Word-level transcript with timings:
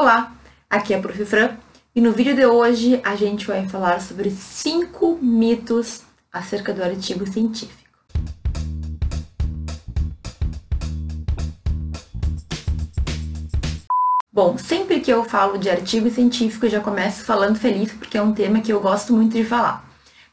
Olá, 0.00 0.34
aqui 0.70 0.94
é 0.94 0.96
a 0.96 1.00
Prof. 1.02 1.26
Fran 1.26 1.58
e 1.94 2.00
no 2.00 2.10
vídeo 2.10 2.34
de 2.34 2.46
hoje 2.46 3.02
a 3.04 3.14
gente 3.16 3.46
vai 3.46 3.68
falar 3.68 4.00
sobre 4.00 4.30
cinco 4.30 5.18
mitos 5.20 6.04
acerca 6.32 6.72
do 6.72 6.82
artigo 6.82 7.30
científico. 7.30 7.90
Bom, 14.32 14.56
sempre 14.56 15.00
que 15.00 15.12
eu 15.12 15.22
falo 15.22 15.58
de 15.58 15.68
artigo 15.68 16.08
científico 16.08 16.64
eu 16.64 16.70
já 16.70 16.80
começo 16.80 17.22
falando 17.22 17.58
feliz 17.58 17.92
porque 17.92 18.16
é 18.16 18.22
um 18.22 18.32
tema 18.32 18.62
que 18.62 18.72
eu 18.72 18.80
gosto 18.80 19.12
muito 19.12 19.34
de 19.34 19.44
falar. 19.44 19.89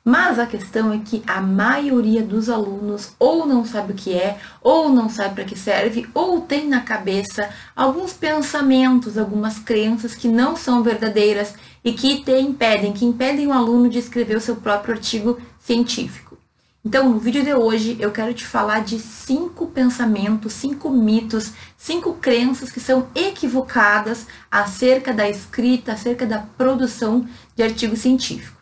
Mas 0.10 0.40
a 0.40 0.46
questão 0.46 0.94
é 0.94 1.00
que 1.00 1.22
a 1.28 1.42
maioria 1.42 2.24
dos 2.24 2.50
alunos 2.50 3.12
ou 3.20 3.46
não 3.46 3.66
sabe 3.66 3.92
o 3.92 3.96
que 3.96 4.14
é, 4.14 4.38
ou 4.62 4.88
não 4.88 5.10
sabe 5.10 5.36
para 5.36 5.44
que 5.44 5.60
serve, 5.60 6.08
ou 6.14 6.40
tem 6.40 6.66
na 6.66 6.80
cabeça 6.80 7.50
alguns 7.76 8.14
pensamentos, 8.14 9.18
algumas 9.18 9.60
crenças 9.60 10.16
que 10.16 10.30
não 10.30 10.56
são 10.56 10.82
verdadeiras 10.82 11.56
e 11.84 11.92
que 11.92 12.24
te 12.24 12.32
impedem, 12.40 12.94
que 12.94 13.04
impedem 13.04 13.48
o 13.48 13.52
aluno 13.52 13.90
de 13.90 14.00
escrever 14.00 14.38
o 14.38 14.40
seu 14.40 14.56
próprio 14.56 14.94
artigo 14.94 15.42
científico. 15.60 16.38
Então, 16.86 17.10
no 17.10 17.20
vídeo 17.20 17.44
de 17.44 17.54
hoje, 17.54 17.98
eu 18.00 18.10
quero 18.10 18.34
te 18.34 18.46
falar 18.46 18.86
de 18.86 19.00
cinco 19.00 19.68
pensamentos, 19.68 20.54
cinco 20.54 20.90
mitos, 20.90 21.52
cinco 21.76 22.14
crenças 22.14 22.72
que 22.72 22.80
são 22.80 23.08
equivocadas 23.14 24.26
acerca 24.50 25.14
da 25.14 25.30
escrita, 25.30 25.92
acerca 25.92 26.26
da 26.26 26.40
produção 26.40 27.28
de 27.58 27.62
artigo 27.62 27.98
científico. 27.98 28.57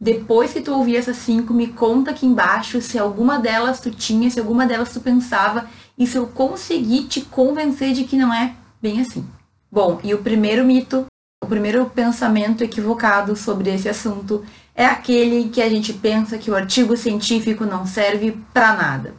Depois 0.00 0.52
que 0.52 0.60
tu 0.60 0.72
ouvir 0.72 0.96
essas 0.96 1.16
cinco, 1.16 1.52
me 1.52 1.68
conta 1.68 2.12
aqui 2.12 2.24
embaixo 2.24 2.80
se 2.80 2.98
alguma 2.98 3.38
delas 3.38 3.80
tu 3.80 3.90
tinha, 3.90 4.30
se 4.30 4.38
alguma 4.38 4.64
delas 4.64 4.92
tu 4.92 5.00
pensava 5.00 5.68
e 5.98 6.06
se 6.06 6.16
eu 6.16 6.26
conseguir 6.26 7.04
te 7.04 7.22
convencer 7.22 7.92
de 7.92 8.04
que 8.04 8.16
não 8.16 8.32
é 8.32 8.54
bem 8.80 9.00
assim. 9.00 9.26
Bom, 9.70 9.98
e 10.04 10.14
o 10.14 10.22
primeiro 10.22 10.64
mito, 10.64 11.06
o 11.42 11.46
primeiro 11.46 11.84
pensamento 11.86 12.62
equivocado 12.62 13.34
sobre 13.34 13.74
esse 13.74 13.88
assunto 13.88 14.44
é 14.74 14.86
aquele 14.86 15.48
que 15.48 15.60
a 15.60 15.68
gente 15.68 15.92
pensa 15.92 16.38
que 16.38 16.50
o 16.50 16.54
artigo 16.54 16.96
científico 16.96 17.66
não 17.66 17.84
serve 17.84 18.38
para 18.54 18.76
nada. 18.76 19.14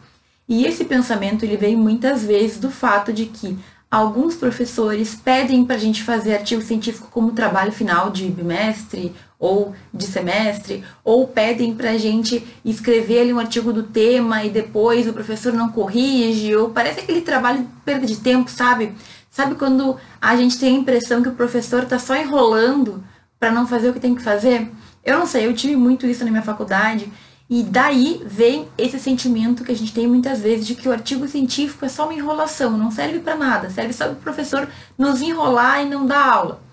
E 0.47 0.65
esse 0.65 0.85
pensamento 0.85 1.43
ele 1.43 1.57
vem 1.57 1.75
muitas 1.75 2.23
vezes 2.23 2.57
do 2.57 2.71
fato 2.71 3.11
de 3.11 3.25
que 3.25 3.59
alguns 3.91 4.35
professores 4.35 5.13
pedem 5.13 5.65
para 5.65 5.75
a 5.75 5.79
gente 5.79 6.03
fazer 6.03 6.35
artigo 6.35 6.61
científico 6.61 7.09
como 7.11 7.33
trabalho 7.33 7.71
final 7.71 8.09
de 8.09 8.29
bimestre 8.29 9.13
ou 9.39 9.73
de 9.93 10.05
semestre, 10.05 10.83
ou 11.01 11.25
pedem 11.25 11.73
para 11.73 11.91
a 11.91 11.97
gente 11.97 12.45
escrever 12.65 13.21
ali 13.21 13.33
um 13.33 13.39
artigo 13.39 13.71
do 13.71 13.83
tema 13.83 14.43
e 14.43 14.49
depois 14.49 15.07
o 15.07 15.13
professor 15.13 15.53
não 15.53 15.69
corrige, 15.69 16.53
ou 16.53 16.71
parece 16.71 16.99
aquele 16.99 17.21
trabalho 17.21 17.59
de 17.59 17.67
perda 17.85 18.05
de 18.05 18.17
tempo, 18.17 18.51
sabe? 18.51 18.93
Sabe 19.31 19.55
quando 19.55 19.95
a 20.21 20.35
gente 20.35 20.59
tem 20.59 20.75
a 20.75 20.79
impressão 20.79 21.23
que 21.23 21.29
o 21.29 21.35
professor 21.35 21.83
está 21.83 21.97
só 21.97 22.15
enrolando 22.15 23.01
para 23.39 23.51
não 23.51 23.65
fazer 23.65 23.89
o 23.89 23.93
que 23.93 23.99
tem 23.99 24.13
que 24.13 24.21
fazer? 24.21 24.69
Eu 25.05 25.17
não 25.17 25.25
sei, 25.25 25.45
eu 25.45 25.53
tive 25.53 25.77
muito 25.77 26.05
isso 26.05 26.25
na 26.25 26.31
minha 26.31 26.43
faculdade. 26.43 27.09
E 27.49 27.63
daí 27.63 28.21
vem 28.25 28.67
esse 28.77 28.99
sentimento 28.99 29.63
que 29.63 29.71
a 29.71 29.75
gente 29.75 29.93
tem 29.93 30.05
muitas 30.05 30.41
vezes 30.41 30.67
de 30.67 30.75
que 30.75 30.87
o 30.87 30.91
artigo 30.91 31.27
científico 31.27 31.85
é 31.85 31.89
só 31.89 32.03
uma 32.03 32.13
enrolação, 32.13 32.77
não 32.77 32.91
serve 32.91 33.19
para 33.19 33.35
nada, 33.35 33.69
serve 33.69 33.93
só 33.93 34.05
para 34.05 34.13
o 34.13 34.17
professor 34.17 34.67
nos 34.97 35.21
enrolar 35.21 35.81
e 35.81 35.89
não 35.89 36.05
dar 36.05 36.29
aula. 36.29 36.68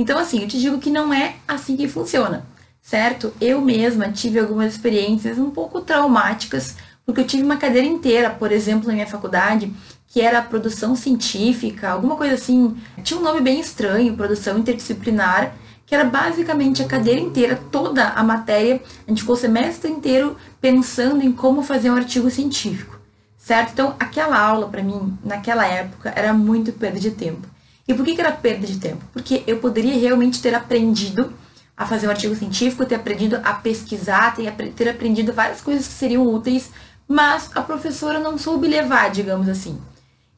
Então, 0.00 0.18
assim, 0.18 0.40
eu 0.40 0.48
te 0.48 0.58
digo 0.58 0.78
que 0.78 0.88
não 0.88 1.12
é 1.12 1.34
assim 1.46 1.76
que 1.76 1.86
funciona, 1.86 2.46
certo? 2.80 3.34
Eu 3.38 3.60
mesma 3.60 4.10
tive 4.10 4.38
algumas 4.38 4.72
experiências 4.72 5.36
um 5.36 5.50
pouco 5.50 5.82
traumáticas, 5.82 6.74
porque 7.04 7.20
eu 7.20 7.26
tive 7.26 7.42
uma 7.42 7.58
cadeira 7.58 7.86
inteira, 7.86 8.30
por 8.30 8.50
exemplo, 8.50 8.88
na 8.88 8.94
minha 8.94 9.06
faculdade, 9.06 9.70
que 10.08 10.22
era 10.22 10.40
produção 10.40 10.96
científica, 10.96 11.90
alguma 11.90 12.16
coisa 12.16 12.32
assim, 12.32 12.74
tinha 13.02 13.20
um 13.20 13.22
nome 13.22 13.42
bem 13.42 13.60
estranho, 13.60 14.16
produção 14.16 14.56
interdisciplinar, 14.56 15.54
que 15.84 15.94
era 15.94 16.04
basicamente 16.04 16.80
a 16.80 16.86
cadeira 16.86 17.20
inteira, 17.20 17.60
toda 17.70 18.08
a 18.08 18.24
matéria, 18.24 18.80
a 19.06 19.10
gente 19.10 19.20
ficou 19.20 19.34
o 19.34 19.38
semestre 19.38 19.90
inteiro 19.90 20.34
pensando 20.62 21.22
em 21.22 21.30
como 21.30 21.62
fazer 21.62 21.90
um 21.90 21.96
artigo 21.96 22.30
científico, 22.30 22.98
certo? 23.36 23.72
Então, 23.74 23.94
aquela 24.00 24.40
aula, 24.40 24.66
para 24.66 24.82
mim, 24.82 25.18
naquela 25.22 25.66
época, 25.66 26.10
era 26.16 26.32
muito 26.32 26.72
perda 26.72 26.98
de 26.98 27.10
tempo. 27.10 27.49
E 27.90 27.94
por 27.94 28.04
que, 28.04 28.14
que 28.14 28.20
era 28.20 28.30
perda 28.30 28.68
de 28.68 28.78
tempo? 28.78 29.04
Porque 29.12 29.42
eu 29.48 29.58
poderia 29.58 29.98
realmente 29.98 30.40
ter 30.40 30.54
aprendido 30.54 31.34
a 31.76 31.84
fazer 31.84 32.06
um 32.06 32.10
artigo 32.10 32.36
científico, 32.36 32.86
ter 32.86 32.94
aprendido 32.94 33.40
a 33.42 33.52
pesquisar, 33.52 34.32
ter, 34.36 34.88
aprendido 34.88 35.32
várias 35.32 35.60
coisas 35.60 35.88
que 35.88 35.94
seriam 35.94 36.24
úteis, 36.32 36.70
mas 37.08 37.50
a 37.52 37.60
professora 37.60 38.20
não 38.20 38.38
soube 38.38 38.68
levar, 38.68 39.10
digamos 39.10 39.48
assim. 39.48 39.76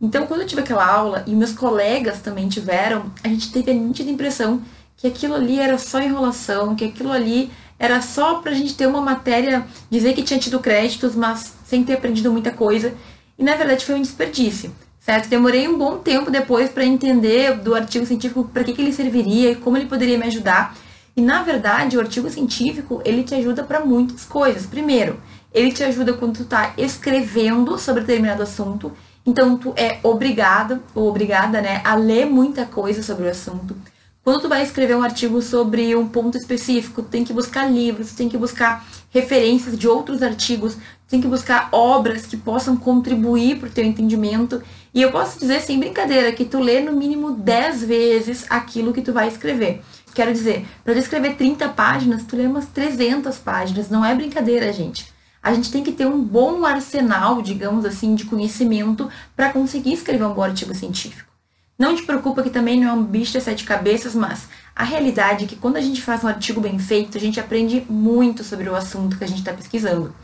Então, 0.01 0.27
quando 0.27 0.41
eu 0.41 0.47
tive 0.47 0.63
aquela 0.63 0.87
aula, 0.87 1.25
e 1.27 1.35
meus 1.35 1.53
colegas 1.53 2.21
também 2.21 2.49
tiveram, 2.49 3.13
a 3.23 3.29
gente 3.29 3.53
teve 3.53 3.71
a 3.71 3.75
nítida 3.75 4.11
impressão 4.11 4.63
que 4.97 5.07
aquilo 5.07 5.35
ali 5.35 5.61
era 5.61 5.77
só 5.77 6.01
enrolação, 6.01 6.75
que 6.75 6.87
aquilo 6.87 7.13
ali 7.13 7.51
era 7.79 8.01
só 8.01 8.37
pra 8.37 8.55
gente 8.55 8.75
ter 8.75 8.87
uma 8.87 9.03
matéria, 9.03 9.67
dizer 9.91 10.15
que 10.15 10.23
tinha 10.23 10.41
tido 10.41 10.59
créditos, 10.59 11.15
mas 11.15 11.53
sem 11.67 11.85
ter 11.85 11.93
aprendido 11.93 12.33
muita 12.33 12.51
coisa. 12.51 12.95
E 13.39 13.45
na 13.45 13.57
verdade 13.57 13.85
foi 13.85 13.97
um 13.97 14.01
desperdício 14.01 14.73
certo? 15.05 15.29
Demorei 15.29 15.69
um 15.69 15.77
bom 15.77 15.99
tempo 15.99 16.31
depois 16.31 16.71
para 16.71 16.85
entender 16.85 17.57
do 17.57 17.75
artigo 17.75 18.07
científico 18.07 18.45
para 18.45 18.65
que, 18.65 18.73
que 18.73 18.81
ele 18.81 18.93
serviria 18.93 19.51
e 19.51 19.57
como 19.57 19.77
ele 19.77 19.87
poderia 19.87 20.17
me 20.17 20.27
ajudar. 20.27 20.77
E 21.15 21.21
na 21.21 21.43
verdade, 21.43 21.97
o 21.97 22.01
artigo 22.01 22.31
científico, 22.31 23.03
ele 23.05 23.23
te 23.23 23.35
ajuda 23.35 23.63
para 23.65 23.85
muitas 23.85 24.25
coisas. 24.25 24.65
Primeiro, 24.65 25.21
ele 25.53 25.73
te 25.73 25.83
ajuda 25.83 26.15
quando 26.15 26.37
tu 26.37 26.43
está 26.43 26.73
escrevendo 26.79 27.77
sobre 27.79 28.01
determinado 28.01 28.43
assunto. 28.43 28.93
Então, 29.27 29.57
tu 29.57 29.75
é 29.77 29.99
obrigado 30.03 30.81
ou 30.95 31.09
obrigada, 31.09 31.61
né, 31.61 31.81
a 31.85 31.95
ler 31.95 32.25
muita 32.25 32.65
coisa 32.65 33.03
sobre 33.03 33.27
o 33.27 33.31
assunto. 33.31 33.77
Quando 34.25 34.43
tu 34.43 34.49
vai 34.49 34.63
escrever 34.63 34.97
um 34.97 35.03
artigo 35.03 35.43
sobre 35.43 35.97
um 35.97 36.07
ponto 36.07 36.39
específico, 36.39 37.03
tem 37.03 37.25
que 37.25 37.33
buscar 37.33 37.71
livros, 37.71 38.13
tem 38.13 38.29
que 38.29 38.39
buscar 38.39 38.87
referências 39.11 39.77
de 39.77 39.89
outros 39.89 40.23
artigos, 40.23 40.77
tem 41.09 41.21
que 41.21 41.27
buscar 41.27 41.69
obras 41.73 42.25
que 42.25 42.37
possam 42.37 42.77
contribuir 42.77 43.59
para 43.59 43.69
o 43.69 43.73
teu 43.73 43.85
entendimento. 43.85 44.63
E 44.95 45.01
eu 45.01 45.11
posso 45.11 45.39
dizer 45.39 45.61
sem 45.63 45.79
brincadeira 45.79 46.33
que 46.33 46.45
tu 46.45 46.59
lê 46.59 46.81
no 46.81 46.93
mínimo 46.93 47.33
10 47.33 47.85
vezes 47.85 48.45
aquilo 48.51 48.93
que 48.93 49.01
tu 49.01 49.11
vai 49.11 49.27
escrever. 49.27 49.83
Quero 50.15 50.33
dizer, 50.33 50.67
para 50.85 50.93
escrever 50.93 51.37
30 51.37 51.67
páginas, 51.71 52.25
tu 52.25 52.37
lê 52.37 52.47
umas 52.47 52.67
300 52.67 53.39
páginas, 53.39 53.89
não 53.89 54.05
é 54.05 54.15
brincadeira, 54.15 54.71
gente. 54.71 55.11
A 55.43 55.55
gente 55.55 55.73
tem 55.73 55.83
que 55.83 55.93
ter 55.93 56.07
um 56.07 56.23
bom 56.23 56.67
arsenal, 56.67 57.41
digamos 57.41 57.87
assim, 57.87 58.15
de 58.15 58.27
conhecimento 58.27 59.09
para 59.35 59.51
conseguir 59.51 59.95
escrever 59.95 60.25
um 60.25 60.35
bom 60.35 60.43
artigo 60.43 60.75
científico. 60.75 61.33
Não 61.79 61.97
te 61.97 62.03
preocupa 62.03 62.43
que 62.43 62.51
também 62.51 62.79
não 62.79 62.89
é 62.89 62.93
um 62.93 63.03
bicho 63.03 63.33
de 63.33 63.41
sete 63.41 63.65
cabeças, 63.65 64.15
mas 64.15 64.47
a 64.77 64.85
realidade 64.85 65.45
é 65.45 65.49
que 65.49 65.57
quando 65.57 65.79
a 65.79 65.81
gente 65.81 66.03
faz 66.03 66.23
um 66.23 66.29
artigo 66.29 66.61
bem 66.61 66.79
feito, 66.79 67.17
a 67.17 67.21
gente 67.21 67.41
aprende 67.41 67.85
muito 67.89 68.45
sobre 68.45 68.69
o 68.69 68.77
assunto 68.77 69.17
que 69.17 69.25
a 69.25 69.27
gente 69.27 69.41
está 69.41 69.55
pesquisando. 69.55 70.15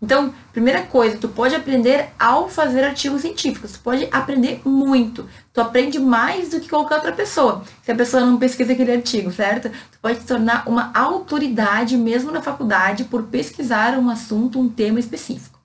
Então, 0.00 0.32
primeira 0.52 0.82
coisa, 0.82 1.16
tu 1.16 1.28
pode 1.28 1.56
aprender 1.56 2.10
ao 2.18 2.48
fazer 2.48 2.84
artigos 2.84 3.22
científicos, 3.22 3.72
tu 3.72 3.80
pode 3.80 4.08
aprender 4.12 4.60
muito. 4.64 5.28
Tu 5.52 5.60
aprende 5.60 5.98
mais 5.98 6.50
do 6.50 6.60
que 6.60 6.68
qualquer 6.68 6.96
outra 6.96 7.12
pessoa, 7.12 7.64
se 7.82 7.90
a 7.90 7.96
pessoa 7.96 8.24
não 8.24 8.38
pesquisa 8.38 8.72
aquele 8.72 8.92
artigo, 8.92 9.32
certo? 9.32 9.68
Tu 9.68 9.98
pode 10.00 10.20
se 10.20 10.26
tornar 10.26 10.68
uma 10.68 10.92
autoridade 10.94 11.96
mesmo 11.96 12.30
na 12.30 12.40
faculdade 12.40 13.04
por 13.04 13.24
pesquisar 13.24 13.98
um 13.98 14.08
assunto, 14.08 14.60
um 14.60 14.68
tema 14.68 15.00
específico. 15.00 15.58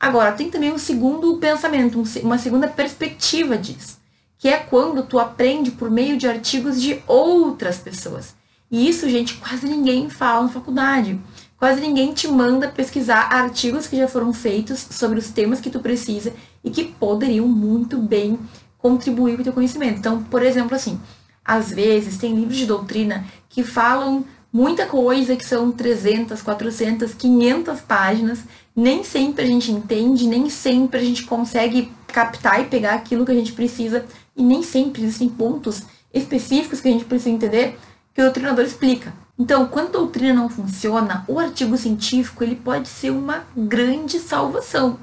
Agora, 0.00 0.32
tem 0.32 0.50
também 0.50 0.72
um 0.72 0.78
segundo 0.78 1.36
pensamento, 1.36 2.02
uma 2.22 2.38
segunda 2.38 2.68
perspectiva 2.68 3.58
disso 3.58 3.96
que 4.38 4.48
é 4.48 4.58
quando 4.58 5.02
tu 5.02 5.18
aprende 5.18 5.70
por 5.70 5.90
meio 5.90 6.16
de 6.16 6.28
artigos 6.28 6.80
de 6.80 7.02
outras 7.06 7.78
pessoas. 7.78 8.34
E 8.70 8.88
isso, 8.88 9.08
gente, 9.08 9.34
quase 9.34 9.66
ninguém 9.66 10.10
fala 10.10 10.42
na 10.44 10.48
faculdade. 10.48 11.18
Quase 11.58 11.80
ninguém 11.80 12.12
te 12.12 12.28
manda 12.28 12.68
pesquisar 12.68 13.32
artigos 13.32 13.86
que 13.86 13.96
já 13.96 14.06
foram 14.06 14.32
feitos 14.32 14.86
sobre 14.90 15.18
os 15.18 15.28
temas 15.28 15.60
que 15.60 15.70
tu 15.70 15.80
precisa 15.80 16.32
e 16.62 16.70
que 16.70 16.84
poderiam 16.84 17.48
muito 17.48 17.96
bem 17.98 18.38
contribuir 18.76 19.36
com 19.36 19.40
o 19.40 19.44
teu 19.44 19.52
conhecimento. 19.52 19.98
Então, 19.98 20.22
por 20.24 20.42
exemplo, 20.42 20.76
assim, 20.76 21.00
às 21.44 21.70
vezes 21.70 22.18
tem 22.18 22.34
livros 22.34 22.58
de 22.58 22.66
doutrina 22.66 23.24
que 23.48 23.62
falam 23.62 24.24
muita 24.52 24.86
coisa 24.86 25.34
que 25.34 25.44
são 25.44 25.72
300, 25.72 26.42
400, 26.42 27.14
500 27.14 27.80
páginas. 27.80 28.40
Nem 28.74 29.02
sempre 29.02 29.44
a 29.44 29.46
gente 29.46 29.72
entende, 29.72 30.26
nem 30.26 30.50
sempre 30.50 31.00
a 31.00 31.04
gente 31.04 31.24
consegue 31.24 31.90
captar 32.08 32.60
e 32.60 32.64
pegar 32.64 32.94
aquilo 32.94 33.24
que 33.24 33.32
a 33.32 33.34
gente 33.34 33.52
precisa 33.52 34.04
e 34.36 34.42
nem 34.42 34.62
sempre 34.62 35.02
existem 35.02 35.28
pontos 35.28 35.84
específicos 36.12 36.80
que 36.80 36.88
a 36.88 36.90
gente 36.90 37.04
precisa 37.04 37.30
entender 37.30 37.78
que 38.14 38.20
o 38.20 38.24
doutrinador 38.24 38.64
explica. 38.64 39.12
Então, 39.38 39.66
quando 39.66 39.88
a 39.88 39.98
doutrina 39.98 40.32
não 40.32 40.48
funciona, 40.48 41.24
o 41.28 41.38
artigo 41.38 41.76
científico 41.76 42.42
ele 42.42 42.56
pode 42.56 42.88
ser 42.88 43.10
uma 43.10 43.44
grande 43.54 44.18
salvação. 44.18 44.98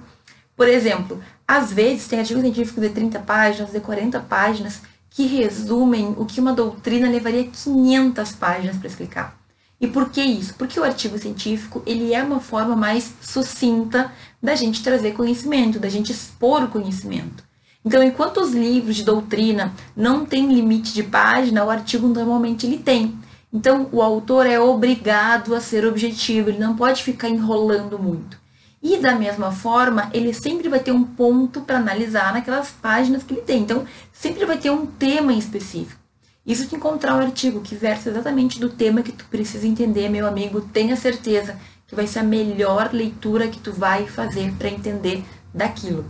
Por 0.55 0.67
exemplo, 0.67 1.21
às 1.47 1.71
vezes 1.71 2.07
tem 2.07 2.19
artigos 2.19 2.41
científicos 2.41 2.81
de 2.81 2.89
30 2.89 3.19
páginas, 3.19 3.71
de 3.71 3.79
40 3.79 4.19
páginas, 4.21 4.81
que 5.09 5.27
resumem 5.27 6.15
o 6.17 6.25
que 6.25 6.39
uma 6.39 6.53
doutrina 6.53 7.07
levaria 7.09 7.45
500 7.45 8.31
páginas 8.33 8.77
para 8.77 8.87
explicar. 8.87 9.37
E 9.79 9.87
por 9.87 10.09
que 10.09 10.21
isso? 10.21 10.55
Porque 10.55 10.79
o 10.79 10.83
artigo 10.83 11.17
científico 11.19 11.83
ele 11.85 12.13
é 12.13 12.23
uma 12.23 12.39
forma 12.39 12.75
mais 12.75 13.13
sucinta 13.21 14.11
da 14.41 14.55
gente 14.55 14.81
trazer 14.81 15.11
conhecimento, 15.11 15.79
da 15.79 15.89
gente 15.89 16.11
expor 16.11 16.63
o 16.63 16.69
conhecimento. 16.69 17.43
Então, 17.85 18.01
enquanto 18.01 18.37
os 18.37 18.53
livros 18.53 18.95
de 18.95 19.03
doutrina 19.03 19.73
não 19.95 20.25
têm 20.25 20.53
limite 20.53 20.93
de 20.93 21.03
página, 21.03 21.65
o 21.65 21.69
artigo 21.69 22.07
normalmente 22.07 22.65
ele 22.65 22.77
tem. 22.77 23.19
Então, 23.53 23.87
o 23.91 24.01
autor 24.01 24.47
é 24.47 24.59
obrigado 24.59 25.53
a 25.53 25.61
ser 25.61 25.85
objetivo, 25.85 26.49
ele 26.49 26.57
não 26.57 26.75
pode 26.75 27.03
ficar 27.03 27.29
enrolando 27.29 27.99
muito. 27.99 28.41
E 28.81 28.97
da 28.97 29.13
mesma 29.13 29.51
forma, 29.51 30.09
ele 30.11 30.33
sempre 30.33 30.67
vai 30.67 30.79
ter 30.79 30.91
um 30.91 31.03
ponto 31.03 31.61
para 31.61 31.77
analisar 31.77 32.33
naquelas 32.33 32.71
páginas 32.71 33.21
que 33.21 33.35
ele 33.35 33.41
tem. 33.41 33.61
Então, 33.61 33.85
sempre 34.11 34.43
vai 34.45 34.57
ter 34.57 34.71
um 34.71 34.87
tema 34.87 35.31
em 35.31 35.37
específico. 35.37 36.01
Isso 36.45 36.67
te 36.67 36.75
encontrar 36.75 37.15
um 37.15 37.21
artigo 37.21 37.61
que 37.61 37.75
versa 37.75 38.09
exatamente 38.09 38.59
do 38.59 38.69
tema 38.69 39.03
que 39.03 39.11
tu 39.11 39.23
precisa 39.25 39.65
entender, 39.65 40.09
meu 40.09 40.27
amigo, 40.27 40.59
tenha 40.59 40.95
certeza 40.97 41.55
que 41.87 41.95
vai 41.95 42.07
ser 42.07 42.19
a 42.19 42.23
melhor 42.23 42.89
leitura 42.91 43.47
que 43.47 43.59
tu 43.59 43.71
vai 43.71 44.07
fazer 44.07 44.51
para 44.53 44.67
entender 44.67 45.23
daquilo. 45.53 46.03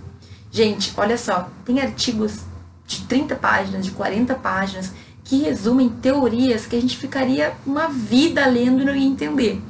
Gente, 0.49 0.93
olha 0.97 1.17
só, 1.17 1.49
tem 1.65 1.81
artigos 1.81 2.39
de 2.87 3.01
30 3.01 3.35
páginas, 3.35 3.85
de 3.85 3.91
40 3.91 4.33
páginas, 4.35 4.91
que 5.23 5.37
resumem 5.37 5.89
teorias 5.89 6.65
que 6.65 6.75
a 6.75 6.81
gente 6.81 6.97
ficaria 6.97 7.53
uma 7.65 7.87
vida 7.87 8.45
lendo 8.45 8.81
e 8.81 8.85
não 8.85 8.95
ia 8.95 9.07
entender. 9.07 9.61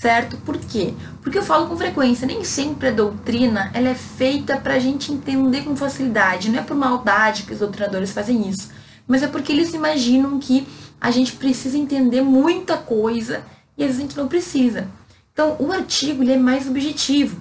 Certo? 0.00 0.36
Por 0.38 0.58
quê? 0.58 0.92
Porque 1.22 1.38
eu 1.38 1.42
falo 1.42 1.66
com 1.66 1.76
frequência, 1.76 2.26
nem 2.26 2.44
sempre 2.44 2.88
a 2.88 2.92
doutrina 2.92 3.70
ela 3.72 3.88
é 3.88 3.94
feita 3.94 4.56
para 4.56 4.74
a 4.74 4.78
gente 4.78 5.12
entender 5.12 5.62
com 5.62 5.76
facilidade. 5.76 6.50
Não 6.50 6.58
é 6.58 6.62
por 6.62 6.76
maldade 6.76 7.44
que 7.44 7.52
os 7.52 7.60
doutrinadores 7.60 8.12
fazem 8.12 8.48
isso, 8.48 8.70
mas 9.06 9.22
é 9.22 9.26
porque 9.26 9.52
eles 9.52 9.72
imaginam 9.72 10.38
que 10.38 10.66
a 11.00 11.10
gente 11.10 11.32
precisa 11.32 11.78
entender 11.78 12.22
muita 12.22 12.76
coisa 12.76 13.44
e 13.76 13.82
às 13.82 13.88
vezes 13.88 14.00
a 14.00 14.02
gente 14.02 14.16
não 14.16 14.28
precisa. 14.28 14.88
Então, 15.32 15.56
o 15.58 15.72
artigo 15.72 16.22
ele 16.22 16.32
é 16.32 16.38
mais 16.38 16.68
objetivo. 16.68 17.40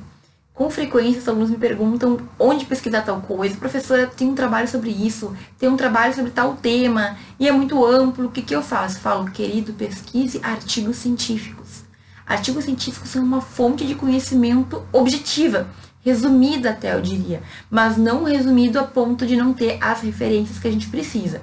Com 0.54 0.70
frequência, 0.70 1.20
os 1.20 1.28
alunos 1.28 1.50
me 1.50 1.58
perguntam 1.58 2.20
onde 2.38 2.66
pesquisar 2.66 3.02
tal 3.02 3.20
coisa. 3.22 3.58
Professora, 3.58 4.06
tem 4.06 4.30
um 4.30 4.36
trabalho 4.36 4.68
sobre 4.68 4.92
isso, 4.92 5.36
tem 5.58 5.68
um 5.68 5.76
trabalho 5.76 6.14
sobre 6.14 6.30
tal 6.30 6.56
tema, 6.56 7.18
e 7.40 7.48
é 7.48 7.52
muito 7.52 7.84
amplo. 7.84 8.28
O 8.28 8.32
que, 8.32 8.44
que 8.44 8.56
eu 8.56 8.62
faço? 8.62 9.00
Falo, 9.00 9.32
querido, 9.32 9.74
pesquise 9.74 10.40
artigos 10.44 10.98
científicos. 10.98 11.84
Artigos 12.24 12.66
científicos 12.66 13.10
são 13.10 13.24
uma 13.24 13.42
fonte 13.42 13.86
de 13.86 13.96
conhecimento 13.96 14.84
objetiva, 14.94 15.68
resumida 16.06 16.70
até, 16.70 16.94
eu 16.94 17.02
diria, 17.02 17.42
mas 17.70 17.98
não 17.98 18.24
resumido 18.24 18.80
a 18.80 18.84
ponto 18.84 19.26
de 19.26 19.36
não 19.36 19.54
ter 19.54 19.80
as 19.82 20.02
referências 20.02 20.60
que 20.60 20.68
a 20.68 20.72
gente 20.72 20.88
precisa. 20.88 21.42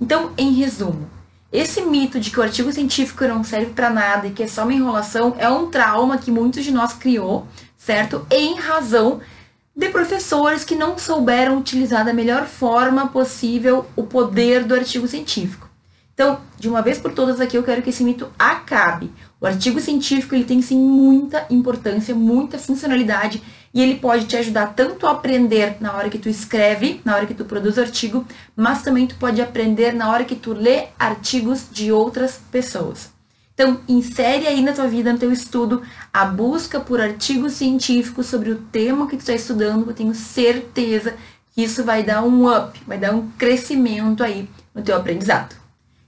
Então, 0.00 0.30
em 0.38 0.52
resumo, 0.52 1.10
esse 1.52 1.82
mito 1.82 2.18
de 2.18 2.30
que 2.30 2.40
o 2.40 2.42
artigo 2.42 2.72
científico 2.72 3.24
não 3.26 3.44
serve 3.44 3.72
para 3.72 3.88
nada 3.88 4.26
e 4.26 4.32
que 4.32 4.42
é 4.42 4.48
só 4.48 4.62
uma 4.62 4.74
enrolação 4.74 5.34
é 5.38 5.48
um 5.48 5.70
trauma 5.70 6.18
que 6.18 6.30
muitos 6.30 6.64
de 6.64 6.72
nós 6.72 6.94
criou 6.94 7.46
certo? 7.84 8.26
Em 8.30 8.54
razão 8.54 9.20
de 9.76 9.88
professores 9.88 10.64
que 10.64 10.74
não 10.74 10.96
souberam 10.96 11.58
utilizar 11.58 12.04
da 12.04 12.14
melhor 12.14 12.46
forma 12.46 13.08
possível 13.08 13.86
o 13.94 14.04
poder 14.04 14.64
do 14.64 14.74
artigo 14.74 15.06
científico. 15.06 15.68
Então, 16.14 16.40
de 16.58 16.68
uma 16.68 16.80
vez 16.80 16.98
por 16.98 17.12
todas 17.12 17.40
aqui, 17.40 17.58
eu 17.58 17.62
quero 17.64 17.82
que 17.82 17.90
esse 17.90 18.04
mito 18.04 18.30
acabe. 18.38 19.10
O 19.40 19.46
artigo 19.46 19.80
científico 19.80 20.34
ele 20.34 20.44
tem 20.44 20.62
sim 20.62 20.78
muita 20.78 21.44
importância, 21.50 22.14
muita 22.14 22.56
funcionalidade 22.56 23.42
e 23.74 23.82
ele 23.82 23.96
pode 23.96 24.26
te 24.26 24.36
ajudar 24.36 24.74
tanto 24.74 25.06
a 25.06 25.10
aprender 25.10 25.76
na 25.80 25.92
hora 25.92 26.08
que 26.08 26.18
tu 26.18 26.28
escreve, 26.28 27.00
na 27.04 27.16
hora 27.16 27.26
que 27.26 27.34
tu 27.34 27.44
produz 27.44 27.78
artigo, 27.78 28.24
mas 28.54 28.82
também 28.82 29.08
tu 29.08 29.16
pode 29.16 29.42
aprender 29.42 29.92
na 29.92 30.08
hora 30.08 30.24
que 30.24 30.36
tu 30.36 30.54
lê 30.54 30.86
artigos 30.96 31.66
de 31.70 31.90
outras 31.90 32.40
pessoas. 32.50 33.13
Então, 33.54 33.80
insere 33.88 34.48
aí 34.48 34.60
na 34.60 34.72
tua 34.72 34.88
vida, 34.88 35.12
no 35.12 35.18
teu 35.18 35.32
estudo, 35.32 35.82
a 36.12 36.24
busca 36.24 36.80
por 36.80 37.00
artigos 37.00 37.52
científicos 37.52 38.26
sobre 38.26 38.50
o 38.50 38.56
tema 38.56 39.06
que 39.06 39.16
tu 39.16 39.20
está 39.20 39.32
estudando. 39.32 39.88
Eu 39.88 39.94
tenho 39.94 40.14
certeza 40.14 41.14
que 41.52 41.62
isso 41.62 41.84
vai 41.84 42.02
dar 42.02 42.24
um 42.24 42.52
up, 42.52 42.80
vai 42.84 42.98
dar 42.98 43.14
um 43.14 43.30
crescimento 43.38 44.24
aí 44.24 44.48
no 44.74 44.82
teu 44.82 44.96
aprendizado. 44.96 45.54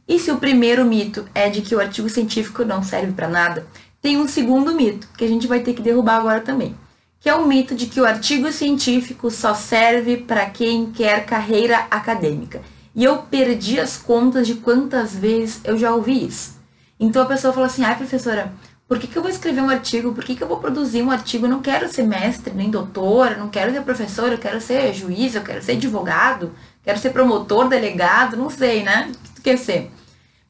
E 0.08 0.18
se 0.18 0.30
o 0.32 0.38
primeiro 0.38 0.84
mito 0.84 1.24
é 1.34 1.48
de 1.48 1.62
que 1.62 1.74
o 1.74 1.80
artigo 1.80 2.08
científico 2.08 2.64
não 2.64 2.82
serve 2.82 3.12
para 3.12 3.28
nada, 3.28 3.66
tem 4.02 4.16
um 4.16 4.26
segundo 4.26 4.74
mito 4.74 5.08
que 5.16 5.24
a 5.24 5.28
gente 5.28 5.46
vai 5.46 5.60
ter 5.60 5.72
que 5.72 5.82
derrubar 5.82 6.16
agora 6.16 6.40
também, 6.40 6.76
que 7.20 7.28
é 7.28 7.34
o 7.34 7.46
mito 7.46 7.76
de 7.76 7.86
que 7.86 8.00
o 8.00 8.06
artigo 8.06 8.50
científico 8.50 9.30
só 9.30 9.54
serve 9.54 10.16
para 10.16 10.46
quem 10.46 10.90
quer 10.92 11.24
carreira 11.24 11.86
acadêmica. 11.90 12.60
E 12.94 13.04
eu 13.04 13.18
perdi 13.18 13.78
as 13.78 13.96
contas 13.96 14.46
de 14.46 14.54
quantas 14.54 15.14
vezes 15.14 15.60
eu 15.64 15.76
já 15.78 15.94
ouvi 15.94 16.26
isso. 16.26 16.55
Então 16.98 17.22
a 17.22 17.26
pessoa 17.26 17.52
fala 17.52 17.66
assim, 17.66 17.84
ai 17.84 17.96
professora, 17.96 18.52
por 18.88 18.98
que, 18.98 19.08
que 19.08 19.18
eu 19.18 19.22
vou 19.22 19.30
escrever 19.30 19.60
um 19.60 19.68
artigo? 19.68 20.12
Por 20.12 20.24
que, 20.24 20.36
que 20.36 20.42
eu 20.42 20.48
vou 20.48 20.58
produzir 20.58 21.02
um 21.02 21.10
artigo? 21.10 21.46
Eu 21.46 21.50
não 21.50 21.60
quero 21.60 21.92
ser 21.92 22.04
mestre, 22.04 22.54
nem 22.54 22.70
doutora, 22.70 23.36
não 23.36 23.48
quero 23.48 23.72
ser 23.72 23.82
professor, 23.82 24.30
eu 24.30 24.38
quero 24.38 24.60
ser 24.60 24.94
juiz, 24.94 25.34
eu 25.34 25.42
quero 25.42 25.62
ser 25.62 25.72
advogado, 25.72 26.52
quero 26.84 26.98
ser 26.98 27.10
promotor, 27.10 27.68
delegado, 27.68 28.36
não 28.36 28.48
sei, 28.48 28.84
né? 28.84 29.10
O 29.10 29.18
que 29.18 29.34
tu 29.34 29.42
quer 29.42 29.58
ser? 29.58 29.90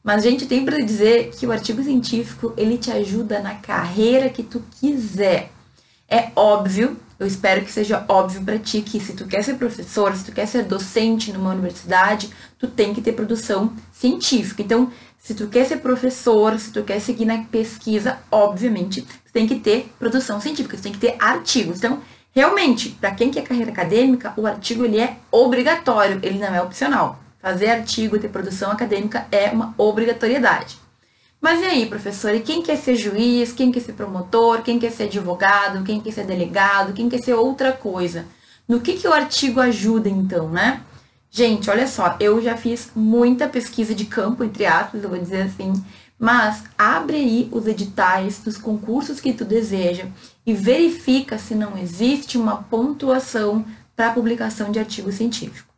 Mas, 0.03 0.23
gente, 0.23 0.45
tem 0.45 0.63
para 0.63 0.77
dizer 0.77 1.31
que 1.31 1.47
o 1.47 1.51
artigo 1.51 1.83
científico, 1.83 2.53
ele 2.55 2.77
te 2.77 2.91
ajuda 2.91 3.39
na 3.39 3.55
carreira 3.55 4.29
que 4.29 4.43
tu 4.43 4.63
quiser. 4.79 5.51
É 6.07 6.31
óbvio, 6.35 6.95
eu 7.19 7.25
espero 7.25 7.65
que 7.65 7.71
seja 7.71 8.05
óbvio 8.07 8.43
para 8.43 8.59
ti 8.59 8.81
que 8.81 8.99
se 8.99 9.13
tu 9.13 9.25
quer 9.25 9.43
ser 9.43 9.55
professor, 9.55 10.15
se 10.15 10.23
tu 10.23 10.31
quer 10.31 10.45
ser 10.45 10.63
docente 10.63 11.33
numa 11.33 11.51
universidade, 11.51 12.29
tu 12.59 12.67
tem 12.67 12.93
que 12.93 13.01
ter 13.01 13.13
produção 13.13 13.73
científica. 13.91 14.61
Então, 14.61 14.91
se 15.27 15.35
tu 15.35 15.47
quer 15.47 15.65
ser 15.65 15.79
professor, 15.79 16.57
se 16.57 16.71
tu 16.71 16.83
quer 16.83 17.01
seguir 17.01 17.25
na 17.25 17.43
pesquisa, 17.43 18.17
obviamente, 18.31 19.01
tu 19.01 19.33
tem 19.33 19.45
que 19.45 19.55
ter 19.55 19.91
produção 19.99 20.39
científica, 20.39 20.77
tu 20.77 20.83
tem 20.83 20.93
que 20.93 20.99
ter 20.99 21.17
artigos. 21.19 21.79
Então, 21.79 21.99
realmente, 22.31 22.91
para 22.91 23.11
quem 23.11 23.29
quer 23.29 23.41
carreira 23.41 23.69
acadêmica, 23.69 24.33
o 24.37 24.47
artigo 24.47 24.85
ele 24.85 24.97
é 24.97 25.17
obrigatório, 25.29 26.21
ele 26.23 26.39
não 26.39 26.55
é 26.55 26.61
opcional. 26.61 27.19
Fazer 27.41 27.71
artigo, 27.71 28.17
ter 28.17 28.29
produção 28.29 28.71
acadêmica 28.71 29.27
é 29.29 29.49
uma 29.49 29.75
obrigatoriedade. 29.77 30.77
Mas 31.41 31.59
e 31.59 31.65
aí, 31.65 31.85
professor, 31.87 32.33
e 32.33 32.39
quem 32.39 32.61
quer 32.61 32.77
ser 32.77 32.95
juiz, 32.95 33.51
quem 33.51 33.69
quer 33.69 33.81
ser 33.81 33.93
promotor, 33.93 34.61
quem 34.61 34.79
quer 34.79 34.93
ser 34.93 35.03
advogado, 35.03 35.83
quem 35.83 35.99
quer 35.99 36.11
ser 36.11 36.25
delegado, 36.25 36.93
quem 36.93 37.09
quer 37.09 37.19
ser 37.19 37.33
outra 37.33 37.73
coisa? 37.73 38.25
No 38.65 38.79
que, 38.79 38.93
que 38.93 39.09
o 39.09 39.13
artigo 39.13 39.59
ajuda 39.59 40.07
então, 40.07 40.47
né? 40.47 40.81
Gente, 41.37 41.69
olha 41.69 41.85
só, 41.85 42.17
eu 42.19 42.41
já 42.41 42.57
fiz 42.57 42.89
muita 42.95 43.47
pesquisa 43.47 43.93
de 43.93 44.05
campo, 44.05 44.43
entre 44.43 44.65
aspas, 44.65 45.03
eu 45.03 45.09
vou 45.09 45.19
dizer 45.19 45.43
assim, 45.43 45.71
mas 46.17 46.63
abre 46.75 47.17
aí 47.17 47.47
os 47.51 47.67
editais 47.67 48.39
dos 48.39 48.57
concursos 48.57 49.19
que 49.19 49.31
tu 49.31 49.45
deseja 49.45 50.07
e 50.43 50.55
verifica 50.55 51.37
se 51.37 51.53
não 51.53 51.77
existe 51.77 52.39
uma 52.39 52.63
pontuação 52.63 53.63
para 53.95 54.13
publicação 54.13 54.71
de 54.71 54.79
artigo 54.79 55.11
científico. 55.11 55.71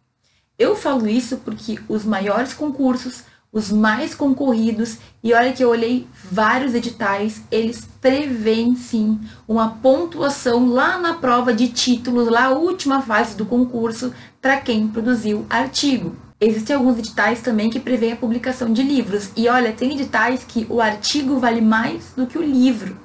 Eu 0.57 0.77
falo 0.77 1.09
isso 1.09 1.35
porque 1.43 1.77
os 1.89 2.05
maiores 2.05 2.53
concursos 2.53 3.23
os 3.51 3.71
mais 3.71 4.13
concorridos, 4.13 4.97
e 5.23 5.33
olha 5.33 5.51
que 5.51 5.63
eu 5.63 5.69
olhei 5.69 6.07
vários 6.31 6.75
editais, 6.75 7.41
eles 7.49 7.87
prevêem 7.99 8.75
sim 8.75 9.19
uma 9.47 9.71
pontuação 9.81 10.69
lá 10.69 10.99
na 10.99 11.15
prova 11.15 11.53
de 11.53 11.67
títulos, 11.67 12.29
lá 12.29 12.49
última 12.49 13.01
fase 13.01 13.35
do 13.35 13.45
concurso, 13.45 14.13
para 14.39 14.57
quem 14.57 14.87
produziu 14.87 15.45
artigo. 15.49 16.15
Existem 16.39 16.75
alguns 16.75 16.99
editais 16.99 17.41
também 17.41 17.69
que 17.69 17.79
prevêem 17.79 18.13
a 18.13 18.17
publicação 18.17 18.71
de 18.71 18.83
livros, 18.83 19.31
e 19.35 19.47
olha, 19.49 19.73
tem 19.73 19.93
editais 19.93 20.43
que 20.47 20.65
o 20.69 20.79
artigo 20.79 21.39
vale 21.39 21.59
mais 21.59 22.13
do 22.15 22.27
que 22.27 22.37
o 22.37 22.43
livro. 22.43 22.95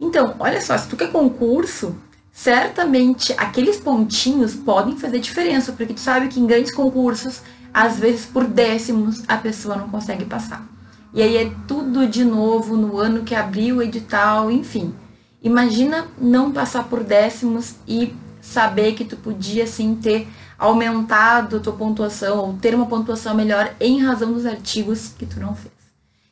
Então, 0.00 0.34
olha 0.38 0.60
só, 0.60 0.76
se 0.76 0.88
tu 0.88 0.96
quer 0.96 1.12
concurso, 1.12 1.96
certamente 2.32 3.32
aqueles 3.38 3.76
pontinhos 3.76 4.54
podem 4.54 4.96
fazer 4.96 5.20
diferença, 5.20 5.72
porque 5.72 5.94
tu 5.94 6.00
sabe 6.00 6.28
que 6.28 6.40
em 6.40 6.46
grandes 6.46 6.74
concursos 6.74 7.40
às 7.76 7.98
vezes 7.98 8.24
por 8.24 8.46
décimos 8.46 9.22
a 9.28 9.36
pessoa 9.36 9.76
não 9.76 9.90
consegue 9.90 10.24
passar. 10.24 10.66
E 11.12 11.20
aí 11.20 11.36
é 11.36 11.52
tudo 11.68 12.08
de 12.08 12.24
novo 12.24 12.74
no 12.74 12.96
ano 12.96 13.22
que 13.22 13.34
abriu 13.34 13.76
o 13.76 13.82
edital, 13.82 14.50
enfim. 14.50 14.94
Imagina 15.42 16.08
não 16.18 16.50
passar 16.50 16.84
por 16.84 17.04
décimos 17.04 17.74
e 17.86 18.16
saber 18.40 18.94
que 18.94 19.04
tu 19.04 19.14
podia 19.18 19.64
assim 19.64 19.94
ter 19.94 20.26
aumentado 20.58 21.60
tua 21.60 21.74
pontuação 21.74 22.38
ou 22.38 22.52
ter 22.54 22.74
uma 22.74 22.86
pontuação 22.86 23.34
melhor 23.34 23.74
em 23.78 24.02
razão 24.02 24.32
dos 24.32 24.46
artigos 24.46 25.08
que 25.08 25.26
tu 25.26 25.38
não 25.38 25.54
fez. 25.54 25.74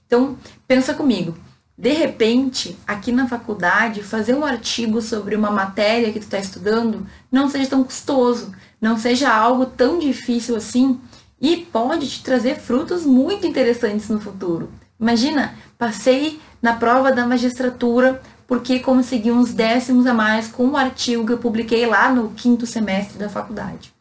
Então, 0.06 0.38
pensa 0.66 0.94
comigo. 0.94 1.36
De 1.76 1.92
repente, 1.92 2.74
aqui 2.86 3.12
na 3.12 3.28
faculdade, 3.28 4.02
fazer 4.02 4.34
um 4.34 4.46
artigo 4.46 5.02
sobre 5.02 5.36
uma 5.36 5.50
matéria 5.50 6.10
que 6.10 6.20
tu 6.20 6.22
está 6.22 6.38
estudando 6.38 7.06
não 7.30 7.50
seja 7.50 7.68
tão 7.68 7.84
custoso, 7.84 8.50
não 8.80 8.96
seja 8.96 9.30
algo 9.30 9.66
tão 9.66 9.98
difícil 9.98 10.56
assim, 10.56 10.98
e 11.40 11.56
pode 11.56 12.08
te 12.08 12.22
trazer 12.22 12.58
frutos 12.58 13.04
muito 13.04 13.46
interessantes 13.46 14.08
no 14.08 14.20
futuro. 14.20 14.70
Imagina, 14.98 15.54
passei 15.76 16.40
na 16.62 16.74
prova 16.74 17.12
da 17.12 17.26
magistratura 17.26 18.20
porque 18.46 18.78
consegui 18.78 19.30
uns 19.30 19.52
décimos 19.52 20.06
a 20.06 20.14
mais 20.14 20.48
com 20.48 20.64
um 20.64 20.76
artigo 20.76 21.26
que 21.26 21.32
eu 21.32 21.38
publiquei 21.38 21.86
lá 21.86 22.12
no 22.12 22.30
quinto 22.30 22.66
semestre 22.66 23.18
da 23.18 23.28
faculdade. 23.28 23.92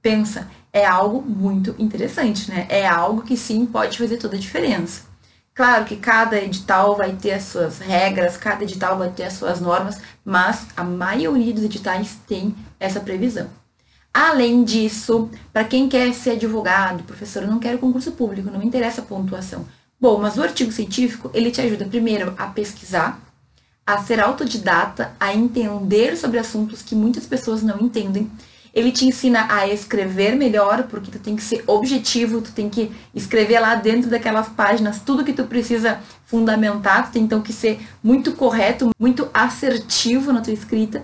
Pensa, 0.00 0.48
é 0.72 0.86
algo 0.86 1.20
muito 1.22 1.74
interessante, 1.78 2.50
né? 2.50 2.66
É 2.68 2.86
algo 2.86 3.22
que 3.22 3.36
sim 3.36 3.66
pode 3.66 3.98
fazer 3.98 4.16
toda 4.18 4.36
a 4.36 4.40
diferença. 4.40 5.02
Claro 5.54 5.84
que 5.86 5.96
cada 5.96 6.40
edital 6.40 6.94
vai 6.94 7.12
ter 7.16 7.32
as 7.32 7.42
suas 7.42 7.78
regras, 7.78 8.36
cada 8.36 8.62
edital 8.62 8.96
vai 8.96 9.10
ter 9.10 9.24
as 9.24 9.32
suas 9.32 9.60
normas, 9.60 10.00
mas 10.24 10.66
a 10.76 10.84
maioria 10.84 11.52
dos 11.52 11.64
editais 11.64 12.16
tem 12.28 12.54
essa 12.78 13.00
previsão. 13.00 13.50
Além 14.12 14.64
disso, 14.64 15.30
para 15.52 15.64
quem 15.64 15.88
quer 15.88 16.12
ser 16.12 16.30
advogado, 16.30 17.04
professor, 17.04 17.42
eu 17.42 17.50
não 17.50 17.58
quero 17.58 17.78
concurso 17.78 18.12
público, 18.12 18.50
não 18.50 18.58
me 18.58 18.66
interessa 18.66 19.00
a 19.00 19.04
pontuação. 19.04 19.66
Bom, 20.00 20.18
mas 20.20 20.36
o 20.36 20.42
artigo 20.42 20.72
científico, 20.72 21.30
ele 21.34 21.50
te 21.50 21.60
ajuda 21.60 21.84
primeiro 21.84 22.34
a 22.38 22.46
pesquisar, 22.46 23.20
a 23.86 23.98
ser 23.98 24.20
autodidata, 24.20 25.12
a 25.18 25.34
entender 25.34 26.16
sobre 26.16 26.38
assuntos 26.38 26.82
que 26.82 26.94
muitas 26.94 27.26
pessoas 27.26 27.62
não 27.62 27.80
entendem. 27.80 28.30
Ele 28.74 28.92
te 28.92 29.06
ensina 29.06 29.46
a 29.50 29.66
escrever 29.66 30.36
melhor, 30.36 30.84
porque 30.84 31.10
tu 31.10 31.18
tem 31.18 31.34
que 31.34 31.42
ser 31.42 31.64
objetivo, 31.66 32.40
tu 32.40 32.52
tem 32.52 32.68
que 32.68 32.92
escrever 33.14 33.58
lá 33.58 33.74
dentro 33.74 34.10
daquelas 34.10 34.48
páginas 34.48 35.00
tudo 35.00 35.24
que 35.24 35.32
tu 35.32 35.44
precisa 35.44 36.00
fundamentar, 36.26 37.06
tu 37.06 37.12
tem 37.12 37.24
então 37.24 37.40
que 37.40 37.52
ser 37.52 37.80
muito 38.02 38.32
correto, 38.32 38.90
muito 39.00 39.28
assertivo 39.32 40.32
na 40.32 40.40
tua 40.40 40.52
escrita. 40.52 41.02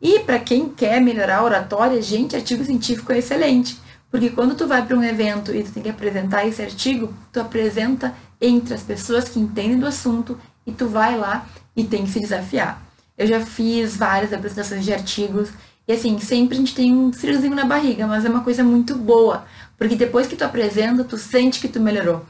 E 0.00 0.20
para 0.20 0.38
quem 0.38 0.68
quer 0.68 1.00
melhorar 1.00 1.38
a 1.38 1.44
oratória, 1.44 2.00
gente, 2.00 2.34
artigo 2.34 2.64
científico 2.64 3.12
é 3.12 3.18
excelente. 3.18 3.78
Porque 4.10 4.30
quando 4.30 4.54
tu 4.54 4.66
vai 4.66 4.84
para 4.84 4.96
um 4.96 5.04
evento 5.04 5.54
e 5.54 5.62
tu 5.62 5.72
tem 5.72 5.82
que 5.82 5.88
apresentar 5.88 6.46
esse 6.46 6.60
artigo, 6.62 7.14
tu 7.32 7.40
apresenta 7.40 8.14
entre 8.40 8.74
as 8.74 8.82
pessoas 8.82 9.28
que 9.28 9.38
entendem 9.38 9.78
do 9.78 9.86
assunto 9.86 10.38
e 10.66 10.72
tu 10.72 10.88
vai 10.88 11.16
lá 11.16 11.46
e 11.76 11.84
tem 11.84 12.04
que 12.04 12.10
se 12.10 12.20
desafiar. 12.20 12.82
Eu 13.16 13.26
já 13.26 13.40
fiz 13.40 13.96
várias 13.96 14.32
apresentações 14.32 14.84
de 14.84 14.92
artigos 14.92 15.50
e 15.86 15.92
assim, 15.92 16.18
sempre 16.18 16.54
a 16.54 16.58
gente 16.58 16.74
tem 16.74 16.92
um 16.92 17.12
friozinho 17.12 17.54
na 17.54 17.64
barriga, 17.64 18.06
mas 18.06 18.24
é 18.24 18.28
uma 18.28 18.42
coisa 18.42 18.64
muito 18.64 18.96
boa, 18.96 19.44
porque 19.76 19.96
depois 19.96 20.26
que 20.26 20.36
tu 20.36 20.44
apresenta, 20.44 21.04
tu 21.04 21.18
sente 21.18 21.60
que 21.60 21.68
tu 21.68 21.80
melhorou. 21.80 22.24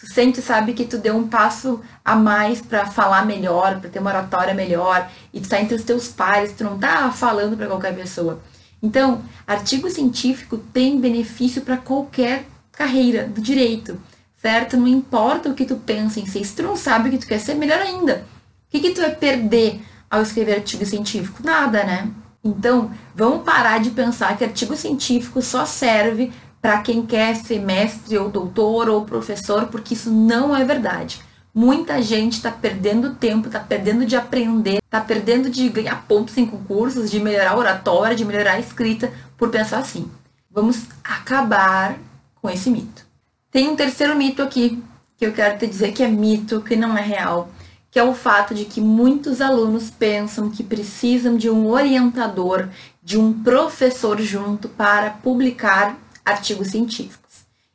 Tu 0.00 0.06
sente, 0.06 0.40
sabe, 0.40 0.72
que 0.72 0.86
tu 0.86 0.96
deu 0.96 1.14
um 1.14 1.28
passo 1.28 1.78
a 2.02 2.16
mais 2.16 2.62
para 2.62 2.86
falar 2.86 3.26
melhor, 3.26 3.80
para 3.80 3.90
ter 3.90 3.98
uma 3.98 4.08
oratória 4.08 4.54
melhor, 4.54 5.10
e 5.32 5.40
tu 5.40 5.48
tá 5.48 5.60
entre 5.60 5.74
os 5.74 5.84
teus 5.84 6.08
pares, 6.08 6.54
tu 6.56 6.64
não 6.64 6.78
tá 6.78 7.12
falando 7.12 7.54
para 7.54 7.66
qualquer 7.66 7.94
pessoa. 7.94 8.40
Então, 8.82 9.20
artigo 9.46 9.90
científico 9.90 10.56
tem 10.56 10.98
benefício 10.98 11.60
para 11.60 11.76
qualquer 11.76 12.46
carreira 12.72 13.24
do 13.24 13.42
direito, 13.42 14.00
certo? 14.40 14.78
Não 14.78 14.88
importa 14.88 15.50
o 15.50 15.54
que 15.54 15.66
tu 15.66 15.76
pensa 15.76 16.18
em 16.18 16.24
ser, 16.24 16.42
se 16.46 16.56
tu 16.56 16.62
não 16.62 16.76
sabe 16.76 17.10
o 17.10 17.12
que 17.12 17.18
tu 17.18 17.26
quer 17.26 17.38
ser, 17.38 17.54
melhor 17.54 17.80
ainda. 17.80 18.24
O 18.68 18.70
que, 18.70 18.80
que 18.80 18.90
tu 18.92 19.02
vai 19.02 19.14
perder 19.14 19.82
ao 20.10 20.22
escrever 20.22 20.54
artigo 20.54 20.86
científico? 20.86 21.42
Nada, 21.44 21.84
né? 21.84 22.08
Então, 22.42 22.90
vamos 23.14 23.44
parar 23.44 23.80
de 23.80 23.90
pensar 23.90 24.38
que 24.38 24.44
artigo 24.44 24.74
científico 24.74 25.42
só 25.42 25.66
serve 25.66 26.32
para 26.60 26.80
quem 26.82 27.06
quer 27.06 27.34
ser 27.36 27.58
mestre 27.58 28.18
ou 28.18 28.28
doutor 28.28 28.88
ou 28.88 29.04
professor, 29.04 29.66
porque 29.66 29.94
isso 29.94 30.10
não 30.10 30.54
é 30.54 30.64
verdade. 30.64 31.20
Muita 31.54 32.00
gente 32.00 32.34
está 32.34 32.50
perdendo 32.50 33.14
tempo, 33.14 33.48
está 33.48 33.58
perdendo 33.58 34.04
de 34.04 34.14
aprender, 34.14 34.78
está 34.84 35.00
perdendo 35.00 35.50
de 35.50 35.68
ganhar 35.68 36.04
pontos 36.06 36.36
em 36.36 36.46
concursos, 36.46 37.10
de 37.10 37.18
melhorar 37.18 37.52
a 37.52 37.56
oratória, 37.58 38.14
de 38.14 38.24
melhorar 38.24 38.52
a 38.52 38.60
escrita, 38.60 39.12
por 39.36 39.48
pensar 39.48 39.78
assim. 39.78 40.08
Vamos 40.50 40.84
acabar 41.02 41.98
com 42.40 42.48
esse 42.48 42.70
mito. 42.70 43.04
Tem 43.50 43.68
um 43.68 43.74
terceiro 43.74 44.14
mito 44.14 44.42
aqui, 44.42 44.82
que 45.16 45.26
eu 45.26 45.32
quero 45.32 45.58
te 45.58 45.66
dizer 45.66 45.92
que 45.92 46.02
é 46.02 46.08
mito, 46.08 46.60
que 46.60 46.76
não 46.76 46.96
é 46.96 47.02
real, 47.02 47.50
que 47.90 47.98
é 47.98 48.04
o 48.04 48.14
fato 48.14 48.54
de 48.54 48.64
que 48.64 48.80
muitos 48.80 49.40
alunos 49.40 49.90
pensam 49.90 50.50
que 50.50 50.62
precisam 50.62 51.36
de 51.36 51.50
um 51.50 51.66
orientador, 51.68 52.68
de 53.02 53.18
um 53.18 53.32
professor 53.42 54.20
junto 54.20 54.68
para 54.68 55.10
publicar 55.10 55.98
artigos 56.24 56.68
científicos. 56.68 57.30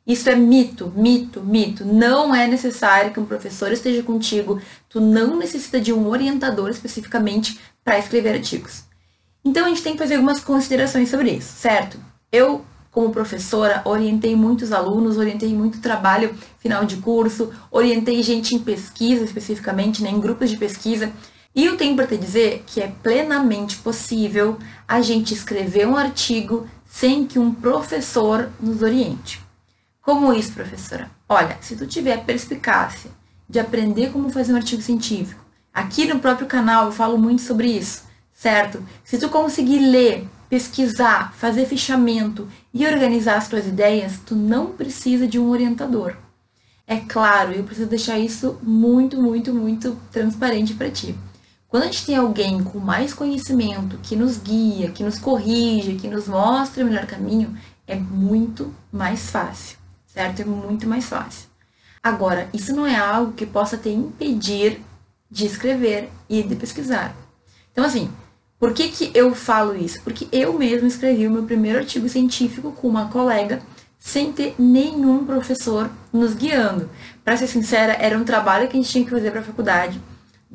Isso 0.06 0.30
é 0.30 0.36
mito, 0.36 0.92
mito, 0.94 1.42
mito. 1.42 1.84
Não 1.84 2.32
é 2.32 2.46
necessário 2.46 3.12
que 3.12 3.18
um 3.18 3.26
professor 3.26 3.72
esteja 3.72 4.04
contigo. 4.04 4.60
Tu 4.88 5.00
não 5.00 5.36
necessita 5.36 5.80
de 5.80 5.92
um 5.92 6.08
orientador 6.08 6.70
especificamente 6.70 7.58
para 7.82 7.98
escrever 7.98 8.34
artigos. 8.34 8.84
Então 9.44 9.64
a 9.64 9.68
gente 9.68 9.82
tem 9.82 9.92
que 9.92 9.98
fazer 9.98 10.14
algumas 10.14 10.40
considerações 10.40 11.08
sobre 11.08 11.30
isso, 11.30 11.52
certo? 11.56 11.98
Eu, 12.30 12.64
como 12.90 13.10
professora, 13.10 13.82
orientei 13.84 14.36
muitos 14.36 14.72
alunos, 14.72 15.16
orientei 15.16 15.52
muito 15.54 15.80
trabalho 15.80 16.34
final 16.58 16.84
de 16.84 16.96
curso, 16.96 17.52
orientei 17.70 18.22
gente 18.22 18.54
em 18.54 18.58
pesquisa 18.60 19.24
especificamente, 19.24 20.02
né, 20.02 20.10
em 20.10 20.20
grupos 20.20 20.50
de 20.50 20.56
pesquisa. 20.56 21.12
E 21.54 21.64
eu 21.64 21.76
tenho 21.76 21.96
para 21.96 22.06
te 22.06 22.16
dizer 22.16 22.64
que 22.66 22.80
é 22.80 22.92
plenamente 23.02 23.76
possível 23.78 24.58
a 24.86 25.00
gente 25.00 25.32
escrever 25.32 25.86
um 25.86 25.96
artigo 25.96 26.68
sem 26.98 27.26
que 27.26 27.38
um 27.38 27.52
professor 27.52 28.48
nos 28.58 28.80
oriente. 28.80 29.38
Como 30.00 30.32
isso, 30.32 30.54
professora? 30.54 31.10
Olha, 31.28 31.58
se 31.60 31.76
tu 31.76 31.86
tiver 31.86 32.24
perspicácia 32.24 33.10
de 33.46 33.58
aprender 33.58 34.10
como 34.12 34.30
fazer 34.30 34.54
um 34.54 34.56
artigo 34.56 34.80
científico, 34.80 35.44
aqui 35.74 36.06
no 36.06 36.20
próprio 36.20 36.46
canal 36.46 36.86
eu 36.86 36.92
falo 36.92 37.18
muito 37.18 37.42
sobre 37.42 37.68
isso, 37.68 38.04
certo? 38.32 38.82
Se 39.04 39.18
tu 39.18 39.28
conseguir 39.28 39.78
ler, 39.78 40.26
pesquisar, 40.48 41.34
fazer 41.34 41.66
fichamento 41.66 42.48
e 42.72 42.86
organizar 42.86 43.36
as 43.36 43.46
tuas 43.46 43.66
ideias, 43.66 44.18
tu 44.24 44.34
não 44.34 44.68
precisa 44.68 45.28
de 45.28 45.38
um 45.38 45.50
orientador. 45.50 46.16
É 46.86 46.96
claro, 46.96 47.52
eu 47.52 47.64
preciso 47.64 47.90
deixar 47.90 48.18
isso 48.18 48.58
muito, 48.62 49.20
muito, 49.20 49.52
muito 49.52 49.98
transparente 50.10 50.72
para 50.72 50.90
ti. 50.90 51.14
Quando 51.76 51.82
a 51.82 51.92
gente 51.92 52.06
tem 52.06 52.16
alguém 52.16 52.64
com 52.64 52.78
mais 52.78 53.12
conhecimento, 53.12 53.98
que 53.98 54.16
nos 54.16 54.38
guia, 54.38 54.90
que 54.92 55.04
nos 55.04 55.18
corrige, 55.18 55.96
que 55.96 56.08
nos 56.08 56.26
mostra 56.26 56.82
o 56.82 56.86
melhor 56.86 57.04
caminho, 57.04 57.54
é 57.86 57.94
muito 57.94 58.74
mais 58.90 59.28
fácil, 59.28 59.76
certo? 60.06 60.40
É 60.40 60.44
muito 60.46 60.88
mais 60.88 61.04
fácil. 61.04 61.50
Agora, 62.02 62.48
isso 62.54 62.74
não 62.74 62.86
é 62.86 62.96
algo 62.96 63.34
que 63.34 63.44
possa 63.44 63.76
te 63.76 63.90
impedir 63.90 64.80
de 65.30 65.44
escrever 65.44 66.08
e 66.30 66.42
de 66.42 66.56
pesquisar. 66.56 67.14
Então, 67.72 67.84
assim, 67.84 68.10
por 68.58 68.72
que, 68.72 68.88
que 68.88 69.10
eu 69.14 69.34
falo 69.34 69.76
isso? 69.76 70.00
Porque 70.02 70.28
eu 70.32 70.54
mesmo 70.54 70.88
escrevi 70.88 71.26
o 71.26 71.30
meu 71.30 71.42
primeiro 71.42 71.80
artigo 71.80 72.08
científico 72.08 72.72
com 72.72 72.88
uma 72.88 73.10
colega 73.10 73.60
sem 73.98 74.32
ter 74.32 74.54
nenhum 74.58 75.26
professor 75.26 75.90
nos 76.10 76.32
guiando. 76.32 76.88
Para 77.22 77.36
ser 77.36 77.48
sincera, 77.48 77.98
era 78.00 78.16
um 78.16 78.24
trabalho 78.24 78.66
que 78.66 78.78
a 78.78 78.80
gente 78.80 78.90
tinha 78.90 79.04
que 79.04 79.10
fazer 79.10 79.30
para 79.30 79.40
a 79.40 79.44
faculdade 79.44 80.00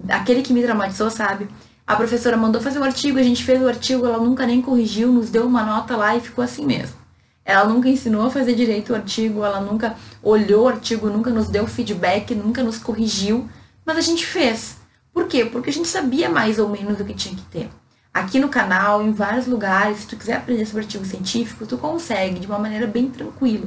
aquele 0.10 0.42
que 0.42 0.54
me 0.54 0.64
traumatizou, 0.64 1.10
sabe? 1.10 1.48
A 1.86 1.96
professora 1.96 2.38
mandou 2.38 2.62
fazer 2.62 2.80
o 2.80 2.84
artigo, 2.84 3.20
a 3.20 3.24
gente 3.24 3.44
fez 3.44 3.62
o 3.62 3.68
artigo, 3.68 4.06
ela 4.06 4.18
nunca 4.18 4.46
nem 4.46 4.62
corrigiu, 4.62 5.12
nos 5.12 5.30
deu 5.30 5.46
uma 5.46 5.64
nota 5.64 5.98
lá 5.98 6.16
e 6.16 6.22
ficou 6.22 6.44
assim 6.44 6.66
mesmo. 6.66 6.96
Ela 7.44 7.66
nunca 7.66 7.90
ensinou 7.90 8.26
a 8.26 8.32
fazer 8.32 8.56
direito 8.56 8.94
o 8.94 8.96
artigo, 8.96 9.44
ela 9.44 9.60
nunca 9.60 9.96
olhou 10.24 10.66
o 10.66 10.68
artigo, 10.70 11.10
nunca 11.10 11.32
nos 11.32 11.50
deu 11.50 11.68
feedback, 11.68 12.34
nunca 12.34 12.64
nos 12.64 12.78
corrigiu, 12.78 13.50
mas 13.86 13.98
a 13.98 14.02
gente 14.02 14.26
fez. 14.26 14.78
Por 15.14 15.28
quê? 15.28 15.44
Porque 15.44 15.70
a 15.70 15.74
gente 15.74 15.88
sabia 15.88 16.30
mais 16.30 16.60
ou 16.60 16.70
menos 16.70 17.00
o 17.00 17.04
que 17.04 17.14
tinha 17.14 17.36
que 17.36 17.42
ter. 17.44 17.70
Aqui 18.14 18.40
no 18.40 18.48
canal, 18.48 19.02
em 19.02 19.12
vários 19.12 19.48
lugares, 19.48 20.00
se 20.00 20.08
tu 20.08 20.16
quiser 20.16 20.36
aprender 20.36 20.66
sobre 20.66 20.84
artigo 20.84 21.04
científico, 21.04 21.66
tu 21.66 21.78
consegue 21.78 22.40
de 22.40 22.48
uma 22.48 22.60
maneira 22.60 22.88
bem 22.88 23.10
tranquila. 23.10 23.66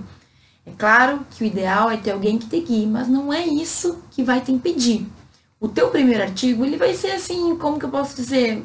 É 0.65 0.71
claro 0.71 1.27
que 1.31 1.45
o 1.45 1.47
ideal 1.47 1.91
é 1.91 1.97
ter 1.97 2.13
alguém 2.13 2.39
que 2.39 2.47
te 2.47 2.61
guie, 2.61 2.87
mas 2.87 3.09
não 3.09 3.33
é 3.33 3.45
isso 3.45 4.03
que 4.11 4.23
vai 4.23 4.41
te 4.41 4.53
impedir 4.53 5.07
o 5.65 5.69
teu 5.69 5.89
primeiro 5.89 6.23
artigo, 6.23 6.63
ele 6.63 6.77
vai 6.77 6.93
ser 6.93 7.13
assim, 7.13 7.57
como 7.57 7.79
que 7.79 7.87
eu 7.87 7.89
posso 7.89 8.15
dizer, 8.15 8.63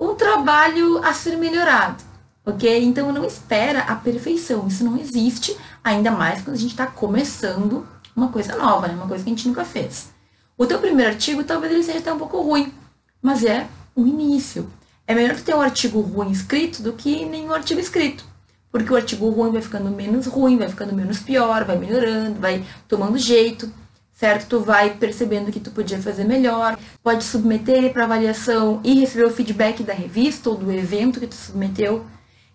um 0.00 0.14
trabalho 0.14 0.96
a 1.04 1.12
ser 1.12 1.36
melhorado, 1.36 2.02
ok? 2.46 2.82
Então 2.82 3.12
não 3.12 3.26
espera 3.26 3.80
a 3.80 3.94
perfeição, 3.94 4.66
isso 4.66 4.82
não 4.82 4.96
existe, 4.96 5.54
ainda 5.84 6.10
mais 6.10 6.40
quando 6.40 6.56
a 6.56 6.58
gente 6.58 6.70
está 6.70 6.86
começando 6.86 7.86
uma 8.16 8.28
coisa 8.28 8.56
nova, 8.56 8.88
né? 8.88 8.94
Uma 8.94 9.06
coisa 9.06 9.22
que 9.22 9.28
a 9.28 9.34
gente 9.34 9.46
nunca 9.46 9.66
fez. 9.66 10.14
O 10.56 10.64
teu 10.64 10.78
primeiro 10.78 11.10
artigo 11.10 11.44
talvez 11.44 11.70
ele 11.70 11.82
seja 11.82 11.98
até 11.98 12.10
um 12.10 12.18
pouco 12.18 12.40
ruim, 12.40 12.72
mas 13.20 13.44
é 13.44 13.66
o 13.94 14.06
início. 14.06 14.70
É 15.06 15.14
melhor 15.14 15.38
ter 15.38 15.54
um 15.54 15.60
artigo 15.60 16.00
ruim 16.00 16.30
escrito 16.30 16.82
do 16.82 16.94
que 16.94 17.26
nenhum 17.26 17.52
artigo 17.52 17.80
escrito. 17.80 18.24
Porque 18.72 18.90
o 18.90 18.96
artigo 18.96 19.28
ruim 19.28 19.52
vai 19.52 19.60
ficando 19.60 19.90
menos 19.90 20.24
ruim, 20.24 20.56
vai 20.56 20.70
ficando 20.70 20.94
menos 20.94 21.18
pior, 21.18 21.64
vai 21.64 21.76
melhorando, 21.76 22.40
vai 22.40 22.64
tomando 22.88 23.18
jeito 23.18 23.70
certo? 24.14 24.46
Tu 24.48 24.60
vai 24.60 24.90
percebendo 24.94 25.50
que 25.50 25.60
tu 25.60 25.70
podia 25.70 26.00
fazer 26.00 26.24
melhor, 26.24 26.78
pode 27.02 27.24
submeter 27.24 27.92
para 27.92 28.04
avaliação 28.04 28.80
e 28.84 29.00
receber 29.00 29.26
o 29.26 29.30
feedback 29.30 29.82
da 29.82 29.92
revista 29.92 30.48
ou 30.48 30.56
do 30.56 30.72
evento 30.72 31.20
que 31.20 31.26
tu 31.26 31.34
submeteu. 31.34 32.06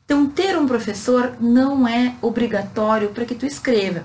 Então, 0.06 0.26
ter 0.26 0.58
um 0.58 0.66
professor 0.66 1.34
não 1.40 1.88
é 1.88 2.16
obrigatório 2.22 3.10
para 3.10 3.26
que 3.26 3.36
tu 3.36 3.46
escreva. 3.46 4.04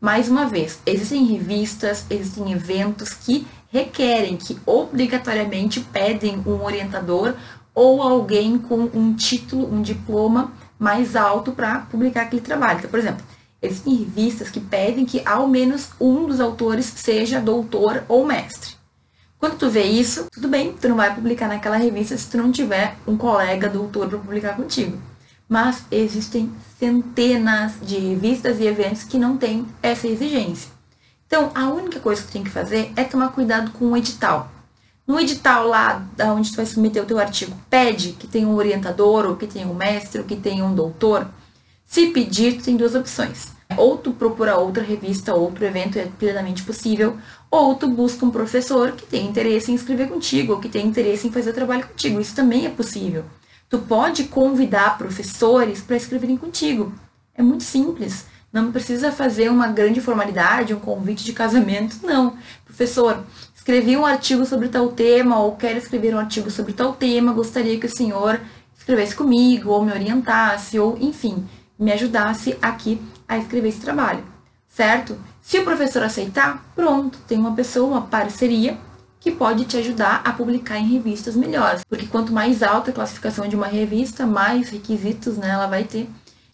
Mais 0.00 0.28
uma 0.28 0.46
vez, 0.46 0.80
existem 0.84 1.24
revistas, 1.24 2.04
existem 2.10 2.52
eventos 2.52 3.14
que 3.14 3.46
requerem, 3.72 4.36
que 4.36 4.58
obrigatoriamente 4.66 5.80
pedem 5.80 6.42
um 6.46 6.62
orientador 6.62 7.34
ou 7.74 8.02
alguém 8.02 8.58
com 8.58 8.90
um 8.92 9.14
título, 9.14 9.72
um 9.72 9.80
diploma 9.80 10.52
mais 10.78 11.16
alto 11.16 11.52
para 11.52 11.80
publicar 11.80 12.22
aquele 12.22 12.42
trabalho. 12.42 12.78
Então, 12.78 12.90
por 12.90 12.98
exemplo, 12.98 13.24
Existem 13.60 13.96
revistas 13.96 14.50
que 14.50 14.60
pedem 14.60 15.04
que 15.04 15.22
ao 15.26 15.48
menos 15.48 15.90
um 16.00 16.26
dos 16.26 16.40
autores 16.40 16.86
seja 16.86 17.40
doutor 17.40 18.04
ou 18.08 18.24
mestre. 18.24 18.76
Quando 19.38 19.56
tu 19.56 19.70
vê 19.70 19.84
isso, 19.84 20.26
tudo 20.32 20.48
bem, 20.48 20.72
tu 20.72 20.88
não 20.88 20.96
vai 20.96 21.14
publicar 21.14 21.48
naquela 21.48 21.76
revista 21.76 22.16
se 22.16 22.28
tu 22.28 22.36
não 22.36 22.50
tiver 22.50 22.96
um 23.06 23.16
colega 23.16 23.68
doutor 23.68 24.08
para 24.08 24.18
publicar 24.18 24.56
contigo. 24.56 25.00
Mas 25.48 25.84
existem 25.90 26.52
centenas 26.78 27.74
de 27.80 27.98
revistas 27.98 28.60
e 28.60 28.66
eventos 28.66 29.04
que 29.04 29.18
não 29.18 29.36
têm 29.36 29.66
essa 29.82 30.06
exigência. 30.06 30.70
Então, 31.26 31.50
a 31.54 31.68
única 31.68 32.00
coisa 32.00 32.22
que 32.22 32.28
tu 32.28 32.32
tem 32.32 32.44
que 32.44 32.50
fazer 32.50 32.92
é 32.96 33.04
tomar 33.04 33.28
cuidado 33.28 33.70
com 33.72 33.86
o 33.86 33.96
edital. 33.96 34.50
No 35.06 35.18
edital 35.18 35.66
lá, 35.66 36.06
onde 36.36 36.50
tu 36.50 36.56
vai 36.56 36.66
submeter 36.66 37.02
o 37.02 37.06
teu 37.06 37.18
artigo, 37.18 37.56
pede 37.70 38.12
que 38.12 38.26
tenha 38.26 38.46
um 38.46 38.54
orientador, 38.54 39.24
ou 39.24 39.36
que 39.36 39.46
tenha 39.46 39.66
um 39.66 39.74
mestre, 39.74 40.20
ou 40.20 40.26
que 40.26 40.36
tenha 40.36 40.64
um 40.64 40.74
doutor. 40.74 41.26
Se 41.88 42.08
pedir, 42.08 42.58
tu 42.58 42.64
tem 42.64 42.76
duas 42.76 42.94
opções. 42.94 43.48
Ou 43.74 43.96
tu 43.96 44.12
procura 44.12 44.58
outra 44.58 44.82
revista, 44.82 45.34
outro 45.34 45.64
evento, 45.64 45.98
é 45.98 46.04
plenamente 46.04 46.62
possível, 46.62 47.16
ou 47.50 47.74
tu 47.74 47.88
busca 47.88 48.26
um 48.26 48.30
professor 48.30 48.92
que 48.92 49.06
tem 49.06 49.26
interesse 49.26 49.72
em 49.72 49.74
escrever 49.74 50.06
contigo, 50.06 50.52
ou 50.52 50.60
que 50.60 50.68
tem 50.68 50.86
interesse 50.86 51.26
em 51.26 51.32
fazer 51.32 51.54
trabalho 51.54 51.88
contigo. 51.88 52.20
Isso 52.20 52.34
também 52.34 52.66
é 52.66 52.68
possível. 52.68 53.24
Tu 53.70 53.78
pode 53.78 54.24
convidar 54.24 54.98
professores 54.98 55.80
para 55.80 55.96
escreverem 55.96 56.36
contigo. 56.36 56.92
É 57.34 57.42
muito 57.42 57.64
simples. 57.64 58.26
Não 58.52 58.70
precisa 58.70 59.10
fazer 59.10 59.50
uma 59.50 59.68
grande 59.68 60.00
formalidade, 60.02 60.74
um 60.74 60.80
convite 60.80 61.24
de 61.24 61.32
casamento, 61.32 62.00
não. 62.02 62.36
Professor, 62.66 63.24
escrevi 63.56 63.96
um 63.96 64.04
artigo 64.04 64.44
sobre 64.44 64.68
tal 64.68 64.88
tema, 64.88 65.40
ou 65.40 65.56
quero 65.56 65.78
escrever 65.78 66.14
um 66.14 66.18
artigo 66.18 66.50
sobre 66.50 66.74
tal 66.74 66.92
tema, 66.92 67.32
gostaria 67.32 67.80
que 67.80 67.86
o 67.86 67.90
senhor 67.90 68.38
escrevesse 68.76 69.14
comigo, 69.14 69.70
ou 69.70 69.82
me 69.82 69.92
orientasse, 69.92 70.78
ou 70.78 70.96
enfim, 70.98 71.46
me 71.78 71.92
ajudasse 71.92 72.56
aqui 72.60 73.00
a 73.26 73.38
escrever 73.38 73.68
esse 73.68 73.80
trabalho, 73.80 74.24
certo? 74.66 75.18
Se 75.40 75.58
o 75.58 75.64
professor 75.64 76.02
aceitar, 76.02 76.64
pronto, 76.74 77.18
tem 77.26 77.38
uma 77.38 77.54
pessoa, 77.54 77.86
uma 77.86 78.02
parceria 78.02 78.76
que 79.20 79.30
pode 79.32 79.64
te 79.64 79.76
ajudar 79.76 80.22
a 80.24 80.32
publicar 80.32 80.78
em 80.78 80.86
revistas 80.86 81.36
melhores, 81.36 81.82
porque 81.88 82.06
quanto 82.06 82.32
mais 82.32 82.62
alta 82.62 82.90
a 82.90 82.94
classificação 82.94 83.48
de 83.48 83.56
uma 83.56 83.66
revista, 83.66 84.26
mais 84.26 84.70
requisitos 84.70 85.36
né, 85.36 85.50
ela 85.50 85.66
vai 85.66 85.84
ter, 85.84 86.08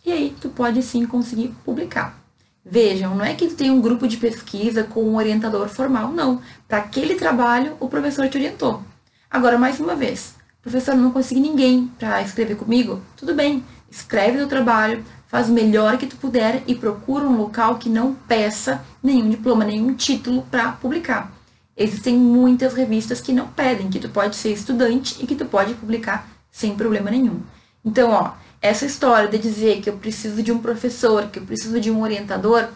e 0.04 0.12
aí 0.12 0.36
tu 0.40 0.48
pode 0.48 0.82
sim 0.82 1.06
conseguir 1.06 1.54
publicar. 1.64 2.18
Vejam, 2.64 3.14
não 3.14 3.24
é 3.24 3.34
que 3.34 3.46
tu 3.48 3.54
tem 3.54 3.70
um 3.70 3.80
grupo 3.80 4.08
de 4.08 4.16
pesquisa 4.16 4.84
com 4.84 5.04
um 5.04 5.16
orientador 5.16 5.68
formal, 5.68 6.10
não. 6.10 6.40
Para 6.66 6.78
aquele 6.78 7.14
trabalho, 7.14 7.76
o 7.78 7.88
professor 7.88 8.26
te 8.28 8.38
orientou. 8.38 8.82
Agora, 9.30 9.58
mais 9.58 9.78
uma 9.80 9.94
vez, 9.94 10.34
professor, 10.62 10.94
não 10.94 11.10
consegui 11.10 11.40
ninguém 11.40 11.90
para 11.98 12.22
escrever 12.22 12.56
comigo? 12.56 13.02
Tudo 13.16 13.34
bem, 13.34 13.62
escreve 13.90 14.42
o 14.42 14.46
trabalho, 14.46 15.04
faz 15.28 15.48
o 15.48 15.52
melhor 15.52 15.98
que 15.98 16.06
tu 16.06 16.16
puder 16.16 16.62
e 16.66 16.74
procura 16.74 17.24
um 17.24 17.36
local 17.36 17.76
que 17.76 17.88
não 17.88 18.14
peça 18.14 18.84
nenhum 19.02 19.28
diploma, 19.28 19.64
nenhum 19.64 19.94
título 19.94 20.42
para 20.50 20.72
publicar. 20.72 21.32
Existem 21.76 22.16
muitas 22.16 22.74
revistas 22.74 23.20
que 23.20 23.32
não 23.32 23.48
pedem, 23.48 23.90
que 23.90 23.98
tu 23.98 24.08
pode 24.08 24.36
ser 24.36 24.52
estudante 24.52 25.16
e 25.20 25.26
que 25.26 25.34
tu 25.34 25.44
pode 25.44 25.74
publicar 25.74 26.28
sem 26.50 26.76
problema 26.76 27.10
nenhum. 27.10 27.40
Então, 27.84 28.10
ó, 28.10 28.32
essa 28.62 28.86
história 28.86 29.28
de 29.28 29.38
dizer 29.38 29.80
que 29.80 29.90
eu 29.90 29.96
preciso 29.96 30.42
de 30.42 30.52
um 30.52 30.58
professor, 30.58 31.26
que 31.26 31.38
eu 31.38 31.44
preciso 31.44 31.80
de 31.80 31.90
um 31.90 32.00
orientador, 32.00 32.68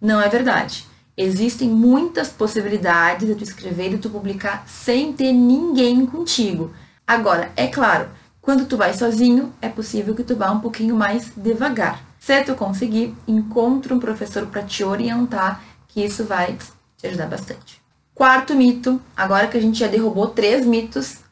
não 0.00 0.20
é 0.20 0.28
verdade. 0.28 0.86
Existem 1.16 1.68
muitas 1.68 2.28
possibilidades 2.28 3.26
de 3.26 3.34
tu 3.34 3.42
escrever 3.42 3.92
e 3.92 3.98
tu 3.98 4.10
publicar 4.10 4.64
sem 4.68 5.12
ter 5.12 5.32
ninguém 5.32 6.06
contigo. 6.06 6.72
Agora, 7.06 7.50
é 7.56 7.66
claro, 7.66 8.08
quando 8.46 8.64
tu 8.64 8.76
vai 8.76 8.94
sozinho, 8.94 9.52
é 9.60 9.68
possível 9.68 10.14
que 10.14 10.22
tu 10.22 10.36
vá 10.36 10.52
um 10.52 10.60
pouquinho 10.60 10.94
mais 10.94 11.32
devagar. 11.36 12.00
Se 12.20 12.44
tu 12.44 12.54
conseguir, 12.54 13.12
encontre 13.26 13.92
um 13.92 13.98
professor 13.98 14.46
para 14.46 14.62
te 14.62 14.84
orientar, 14.84 15.64
que 15.88 16.04
isso 16.04 16.22
vai 16.22 16.56
te 16.96 17.08
ajudar 17.08 17.26
bastante. 17.26 17.82
Quarto 18.14 18.54
mito, 18.54 19.02
agora 19.16 19.48
que 19.48 19.58
a 19.58 19.60
gente 19.60 19.80
já 19.80 19.88
derrubou 19.88 20.28
três 20.28 20.64
mitos, 20.64 21.24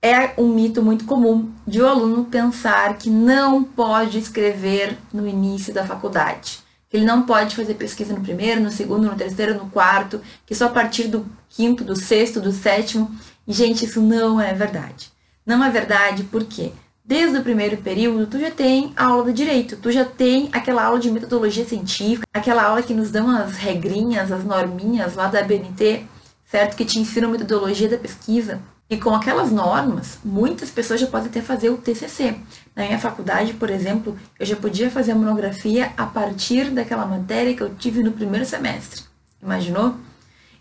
é 0.00 0.32
um 0.38 0.46
mito 0.46 0.80
muito 0.80 1.06
comum 1.06 1.50
de 1.66 1.82
o 1.82 1.86
um 1.86 1.88
aluno 1.88 2.24
pensar 2.26 2.96
que 2.96 3.10
não 3.10 3.64
pode 3.64 4.20
escrever 4.20 4.96
no 5.12 5.26
início 5.26 5.74
da 5.74 5.84
faculdade. 5.84 6.60
Que 6.88 6.98
ele 6.98 7.04
não 7.04 7.22
pode 7.22 7.56
fazer 7.56 7.74
pesquisa 7.74 8.14
no 8.14 8.20
primeiro, 8.20 8.60
no 8.60 8.70
segundo, 8.70 9.10
no 9.10 9.16
terceiro, 9.16 9.54
no 9.54 9.68
quarto, 9.70 10.20
que 10.46 10.54
só 10.54 10.66
a 10.66 10.70
partir 10.70 11.08
do 11.08 11.26
quinto, 11.48 11.82
do 11.82 11.96
sexto, 11.96 12.40
do 12.40 12.52
sétimo. 12.52 13.10
E, 13.44 13.52
gente, 13.52 13.84
isso 13.84 14.00
não 14.00 14.40
é 14.40 14.54
verdade. 14.54 15.10
Não 15.50 15.64
é 15.64 15.68
verdade 15.68 16.22
porque 16.22 16.70
desde 17.04 17.36
o 17.36 17.42
primeiro 17.42 17.76
período 17.78 18.24
tu 18.24 18.38
já 18.38 18.52
tem 18.52 18.92
aula 18.96 19.24
de 19.24 19.32
direito, 19.32 19.76
tu 19.76 19.90
já 19.90 20.04
tem 20.04 20.48
aquela 20.52 20.84
aula 20.84 21.00
de 21.00 21.10
metodologia 21.10 21.64
científica, 21.64 22.24
aquela 22.32 22.62
aula 22.62 22.84
que 22.84 22.94
nos 22.94 23.10
dão 23.10 23.28
as 23.28 23.56
regrinhas, 23.56 24.30
as 24.30 24.44
norminhas 24.44 25.16
lá 25.16 25.26
da 25.26 25.42
BNT, 25.42 26.04
certo? 26.48 26.76
Que 26.76 26.84
te 26.84 27.00
ensina 27.00 27.26
a 27.26 27.30
metodologia 27.30 27.88
da 27.88 27.98
pesquisa. 27.98 28.62
E 28.88 28.96
com 28.96 29.12
aquelas 29.12 29.50
normas, 29.50 30.20
muitas 30.24 30.70
pessoas 30.70 31.00
já 31.00 31.08
podem 31.08 31.30
até 31.30 31.42
fazer 31.42 31.70
o 31.70 31.78
TCC. 31.78 32.36
Na 32.76 32.84
minha 32.84 33.00
faculdade, 33.00 33.54
por 33.54 33.70
exemplo, 33.70 34.16
eu 34.38 34.46
já 34.46 34.54
podia 34.54 34.88
fazer 34.88 35.10
a 35.10 35.16
monografia 35.16 35.92
a 35.96 36.06
partir 36.06 36.70
daquela 36.70 37.04
matéria 37.06 37.56
que 37.56 37.60
eu 37.60 37.74
tive 37.74 38.04
no 38.04 38.12
primeiro 38.12 38.46
semestre. 38.46 39.02
Imaginou? 39.42 39.96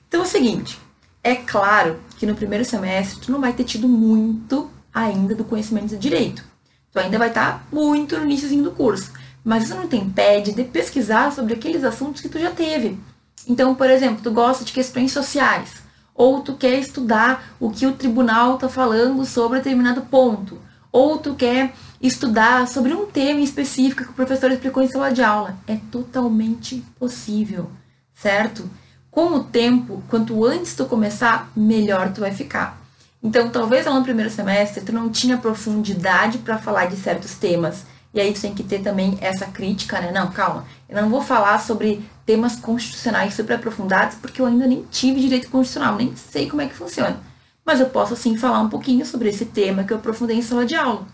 Então 0.08 0.22
é 0.22 0.24
o 0.24 0.28
seguinte, 0.28 0.80
é 1.24 1.36
claro 1.36 2.00
que 2.18 2.26
no 2.26 2.34
primeiro 2.34 2.66
semestre 2.66 3.20
tu 3.20 3.32
não 3.32 3.40
vai 3.40 3.54
ter 3.54 3.66
tido 3.66 3.88
muito 3.88 4.79
ainda 4.94 5.36
do 5.36 5.44
conhecimento 5.44 5.90
do 5.90 5.98
direito. 5.98 6.44
Tu 6.92 7.00
ainda 7.00 7.18
vai 7.18 7.30
estar 7.30 7.68
muito 7.72 8.18
no 8.18 8.26
iníciozinho 8.26 8.64
do 8.64 8.72
curso. 8.72 9.12
Mas 9.44 9.64
isso 9.64 9.76
não 9.76 9.88
te 9.88 9.96
impede 9.96 10.52
de 10.52 10.64
pesquisar 10.64 11.32
sobre 11.32 11.54
aqueles 11.54 11.84
assuntos 11.84 12.22
que 12.22 12.30
tu 12.30 12.40
já 12.40 12.52
teve. 12.52 13.00
Então, 13.48 13.74
por 13.76 13.90
exemplo, 13.90 14.22
tu 14.22 14.32
gosta 14.32 14.66
de 14.66 14.74
questões 14.74 15.12
sociais 15.12 15.90
ou 16.20 16.42
tu 16.42 16.54
quer 16.56 16.78
estudar 16.78 17.56
o 17.62 17.70
que 17.70 17.88
o 17.88 17.94
tribunal 17.94 18.56
está 18.56 18.68
falando 18.68 19.24
sobre 19.24 19.60
determinado 19.60 20.02
ponto, 20.02 20.60
ou 20.92 21.18
tu 21.18 21.34
quer 21.34 21.74
estudar 22.02 22.68
sobre 22.68 22.94
um 22.94 23.06
tema 23.06 23.40
específico 23.40 24.04
que 24.04 24.10
o 24.10 24.14
professor 24.14 24.52
explicou 24.52 24.84
em 24.84 24.90
sala 24.90 25.14
de 25.14 25.24
aula. 25.24 25.58
É 25.66 25.78
totalmente 25.90 26.84
possível, 27.00 27.72
certo? 28.14 28.70
Com 29.10 29.28
o 29.28 29.44
tempo, 29.46 30.04
quanto 30.10 30.46
antes 30.46 30.76
tu 30.76 30.86
começar, 30.86 31.50
melhor 31.56 32.12
tu 32.12 32.20
vai 32.20 32.34
ficar. 32.34 32.79
Então, 33.22 33.50
talvez 33.50 33.86
lá 33.86 33.94
no 33.94 34.04
primeiro 34.04 34.30
semestre 34.30 34.84
tu 34.84 34.94
não 34.94 35.10
tinha 35.10 35.38
profundidade 35.38 36.38
para 36.38 36.58
falar 36.58 36.86
de 36.86 36.96
certos 36.96 37.34
temas. 37.36 37.86
E 38.14 38.20
aí 38.20 38.34
tu 38.34 38.42
tem 38.42 38.56
que 38.56 38.64
ter 38.64 38.80
também 38.80 39.18
essa 39.22 39.46
crítica, 39.46 40.00
né? 40.00 40.12
Não, 40.12 40.32
calma. 40.32 40.66
Eu 40.88 41.02
não 41.02 41.10
vou 41.10 41.22
falar 41.22 41.60
sobre 41.60 42.04
temas 42.26 42.56
constitucionais 42.56 43.34
super 43.34 43.56
aprofundados, 43.56 44.16
porque 44.16 44.42
eu 44.42 44.46
ainda 44.46 44.66
nem 44.66 44.84
tive 44.90 45.20
direito 45.20 45.50
constitucional, 45.50 45.96
nem 45.96 46.16
sei 46.16 46.50
como 46.50 46.62
é 46.62 46.68
que 46.68 46.74
funciona. 46.74 47.20
Mas 47.66 47.80
eu 47.80 47.88
posso, 47.88 48.16
sim, 48.16 48.38
falar 48.38 48.62
um 48.62 48.70
pouquinho 48.70 49.06
sobre 49.06 49.30
esse 49.30 49.46
tema 49.46 49.84
que 49.84 49.94
eu 49.94 49.98
aprofundei 49.98 50.38
em 50.38 50.42
sala 50.42 50.66
de 50.66 50.76
aula. 50.76 51.06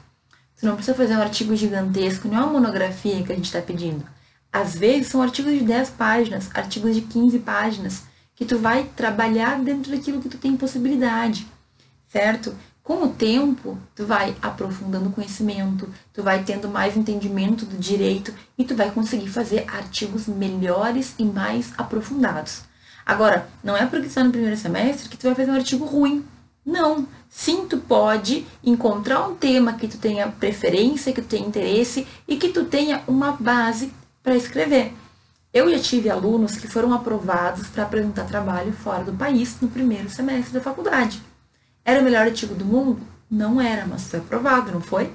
Você 0.55 0.65
não 0.65 0.75
precisa 0.75 0.95
fazer 0.95 1.17
um 1.17 1.21
artigo 1.21 1.55
gigantesco, 1.55 2.29
não 2.29 2.37
é 2.37 2.39
uma 2.41 2.53
monografia 2.53 3.21
que 3.23 3.31
a 3.31 3.35
gente 3.35 3.45
está 3.45 3.61
pedindo. 3.61 4.05
Às 4.53 4.73
vezes 4.73 5.07
são 5.07 5.21
artigos 5.21 5.51
de 5.51 5.65
10 5.65 5.89
páginas, 5.89 6.49
artigos 6.53 6.95
de 6.95 7.01
15 7.01 7.39
páginas, 7.39 8.03
que 8.33 8.45
tu 8.45 8.57
vai 8.57 8.85
trabalhar 8.95 9.59
dentro 9.59 9.91
daquilo 9.91 10.21
que 10.21 10.29
tu 10.29 10.37
tem 10.37 10.55
possibilidade, 10.55 11.45
certo? 12.15 12.55
Com 12.81 13.03
o 13.03 13.09
tempo, 13.09 13.77
tu 13.93 14.05
vai 14.05 14.33
aprofundando 14.41 15.09
o 15.09 15.11
conhecimento, 15.11 15.89
tu 16.13 16.23
vai 16.23 16.43
tendo 16.43 16.69
mais 16.69 16.95
entendimento 16.95 17.65
do 17.65 17.75
direito 17.75 18.33
e 18.57 18.63
tu 18.63 18.73
vai 18.73 18.89
conseguir 18.89 19.27
fazer 19.27 19.65
artigos 19.67 20.25
melhores 20.27 21.13
e 21.19 21.25
mais 21.25 21.73
aprofundados. 21.77 22.61
Agora, 23.05 23.49
não 23.61 23.75
é 23.75 23.85
porque 23.85 24.05
tu 24.05 24.07
está 24.07 24.23
no 24.23 24.31
primeiro 24.31 24.55
semestre 24.55 25.09
que 25.09 25.17
tu 25.17 25.23
vai 25.23 25.35
fazer 25.35 25.51
um 25.51 25.55
artigo 25.55 25.83
ruim. 25.83 26.23
Não. 26.65 27.05
Sim, 27.29 27.67
tu 27.67 27.79
pode 27.79 28.47
encontrar 28.63 29.27
um 29.27 29.35
tema 29.35 29.73
que 29.73 29.89
tu 29.89 29.97
tenha 29.97 30.29
preferência, 30.29 31.11
que 31.11 31.21
tu 31.21 31.27
tenha 31.27 31.45
interesse 31.45 32.07
e 32.25 32.37
que 32.37 32.47
tu 32.47 32.63
tenha 32.63 33.03
uma 33.07 33.33
base 33.33 33.91
para 34.23 34.37
escrever. 34.37 34.93
Eu 35.53 35.69
já 35.69 35.79
tive 35.79 36.09
alunos 36.09 36.55
que 36.55 36.67
foram 36.67 36.93
aprovados 36.93 37.67
para 37.67 37.83
apresentar 37.83 38.25
trabalho 38.25 38.71
fora 38.71 39.03
do 39.03 39.11
país 39.11 39.57
no 39.59 39.67
primeiro 39.67 40.09
semestre 40.09 40.53
da 40.53 40.61
faculdade. 40.61 41.21
Era 41.85 42.01
o 42.01 42.03
melhor 42.03 42.25
artigo 42.25 42.55
do 42.55 42.65
mundo? 42.65 42.99
Não 43.29 43.61
era, 43.61 43.85
mas 43.85 44.09
foi 44.09 44.19
aprovado, 44.19 44.71
não 44.71 44.81
foi? 44.81 45.13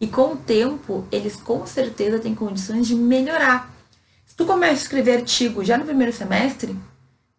E 0.00 0.06
com 0.06 0.32
o 0.32 0.36
tempo, 0.36 1.06
eles 1.12 1.36
com 1.36 1.66
certeza 1.66 2.18
têm 2.18 2.34
condições 2.34 2.86
de 2.86 2.94
melhorar. 2.94 3.70
Se 4.24 4.34
tu 4.34 4.46
começa 4.46 4.72
a 4.72 4.76
escrever 4.76 5.18
artigo 5.18 5.62
já 5.62 5.76
no 5.76 5.84
primeiro 5.84 6.14
semestre, 6.14 6.74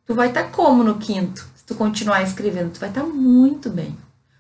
tu 0.06 0.14
vai 0.14 0.28
estar 0.28 0.44
tá 0.44 0.50
como 0.50 0.84
no 0.84 1.00
quinto? 1.00 1.48
Se 1.56 1.66
tu 1.66 1.74
continuar 1.74 2.22
escrevendo, 2.22 2.72
tu 2.72 2.80
vai 2.80 2.90
estar 2.90 3.02
tá 3.02 3.08
muito 3.08 3.68
bem. 3.70 3.98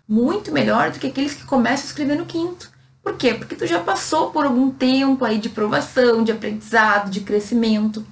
Muito 0.07 0.51
melhor 0.51 0.91
do 0.91 0.99
que 0.99 1.07
aqueles 1.07 1.33
que 1.33 1.43
começam 1.43 1.85
a 1.85 1.87
escrever 1.87 2.15
no 2.15 2.25
quinto. 2.25 2.71
Por 3.03 3.17
quê? 3.17 3.33
Porque 3.33 3.55
tu 3.55 3.65
já 3.65 3.79
passou 3.79 4.31
por 4.31 4.45
algum 4.45 4.69
tempo 4.69 5.25
aí 5.25 5.39
de 5.39 5.49
provação, 5.49 6.23
de 6.23 6.31
aprendizado, 6.31 7.09
de 7.09 7.21
crescimento. 7.21 8.05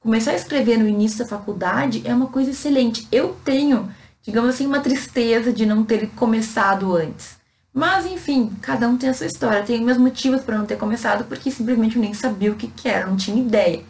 Começar 0.00 0.30
a 0.30 0.36
escrever 0.36 0.78
no 0.78 0.88
início 0.88 1.18
da 1.18 1.26
faculdade 1.26 2.02
é 2.04 2.14
uma 2.14 2.28
coisa 2.28 2.52
excelente. 2.52 3.06
Eu 3.12 3.36
tenho 3.44 3.92
digamos 4.28 4.50
assim, 4.50 4.66
uma 4.66 4.80
tristeza 4.80 5.50
de 5.50 5.64
não 5.64 5.82
ter 5.82 6.06
começado 6.10 6.94
antes. 6.94 7.38
Mas, 7.72 8.04
enfim, 8.04 8.52
cada 8.60 8.86
um 8.86 8.98
tem 8.98 9.08
a 9.08 9.14
sua 9.14 9.26
história. 9.26 9.62
Tem 9.62 9.82
meus 9.82 9.96
motivos 9.96 10.42
para 10.42 10.58
não 10.58 10.66
ter 10.66 10.76
começado, 10.76 11.24
porque 11.24 11.50
simplesmente 11.50 11.96
eu 11.96 12.02
nem 12.02 12.12
sabia 12.12 12.52
o 12.52 12.54
que, 12.54 12.66
que 12.66 12.90
era, 12.90 13.06
não 13.06 13.16
tinha 13.16 13.40
ideia. 13.42 13.80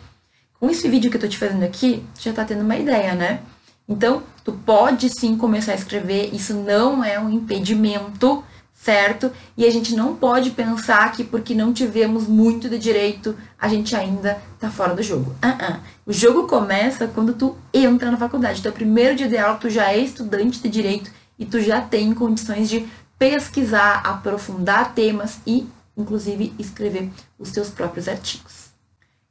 Com 0.61 0.71
esse 0.71 0.89
vídeo 0.89 1.11
que 1.11 1.17
eu 1.17 1.21
tô 1.21 1.27
te 1.27 1.37
fazendo 1.37 1.65
aqui, 1.65 2.05
tu 2.15 2.23
já 2.23 2.33
tá 2.33 2.45
tendo 2.45 2.63
uma 2.63 2.77
ideia, 2.77 3.17
né? 3.17 3.41
Então, 3.89 4.23
tu 4.45 4.53
pode 4.53 5.11
sim 5.11 5.37
começar 5.37 5.73
a 5.73 5.75
escrever, 5.75 6.33
isso 6.33 6.55
não 6.55 7.03
é 7.03 7.19
um 7.19 7.31
impedimento 7.31 8.45
certo? 8.81 9.33
E 9.57 9.67
a 9.67 9.71
gente 9.71 9.95
não 9.97 10.15
pode 10.15 10.51
pensar 10.51 11.11
que 11.13 11.25
porque 11.25 11.55
não 11.55 11.73
tivemos 11.73 12.29
muito 12.29 12.69
de 12.69 12.79
direito, 12.79 13.37
a 13.59 13.67
gente 13.67 13.95
ainda 13.97 14.41
tá 14.59 14.71
fora 14.71 14.95
do 14.95 15.03
jogo. 15.03 15.35
Uh 15.45 15.49
-uh. 15.49 15.81
O 16.07 16.13
jogo 16.13 16.47
começa 16.47 17.09
quando 17.09 17.33
tu 17.33 17.57
entra 17.75 18.11
na 18.11 18.17
faculdade. 18.17 18.61
Então, 18.61 18.71
primeiro 18.71 19.17
dia 19.17 19.29
de 19.29 19.37
aula, 19.37 19.59
tu 19.59 19.69
já 19.69 19.93
é 19.93 19.99
estudante 19.99 20.61
de 20.63 20.69
direito 20.69 21.11
e 21.37 21.45
tu 21.45 21.61
já 21.61 21.81
tem 21.81 22.15
condições 22.15 22.69
de 22.69 22.87
pesquisar, 23.19 24.01
aprofundar 24.05 24.95
temas 24.95 25.39
e, 25.45 25.67
inclusive, 25.97 26.55
escrever 26.57 27.11
os 27.37 27.51
teus 27.51 27.69
próprios 27.69 28.07
artigos. 28.07 28.69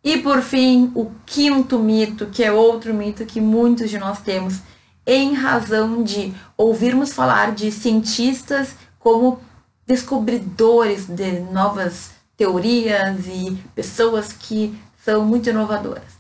E 0.04 0.18
por 0.18 0.42
fim, 0.42 0.92
o 0.94 1.10
quinto 1.26 1.80
mito, 1.80 2.28
que 2.28 2.44
é 2.44 2.52
outro 2.52 2.94
mito 2.94 3.26
que 3.26 3.40
muitos 3.40 3.90
de 3.90 3.98
nós 3.98 4.20
temos, 4.20 4.60
em 5.06 5.34
razão 5.34 6.04
de 6.04 6.34
ouvirmos 6.58 7.14
falar 7.14 7.54
de 7.54 7.72
cientistas 7.72 8.76
como 9.08 9.40
descobridores 9.86 11.06
de 11.06 11.40
novas 11.40 12.10
teorias 12.36 13.26
e 13.26 13.58
pessoas 13.74 14.34
que 14.34 14.78
são 15.02 15.24
muito 15.24 15.50
inovadoras. 15.50 16.18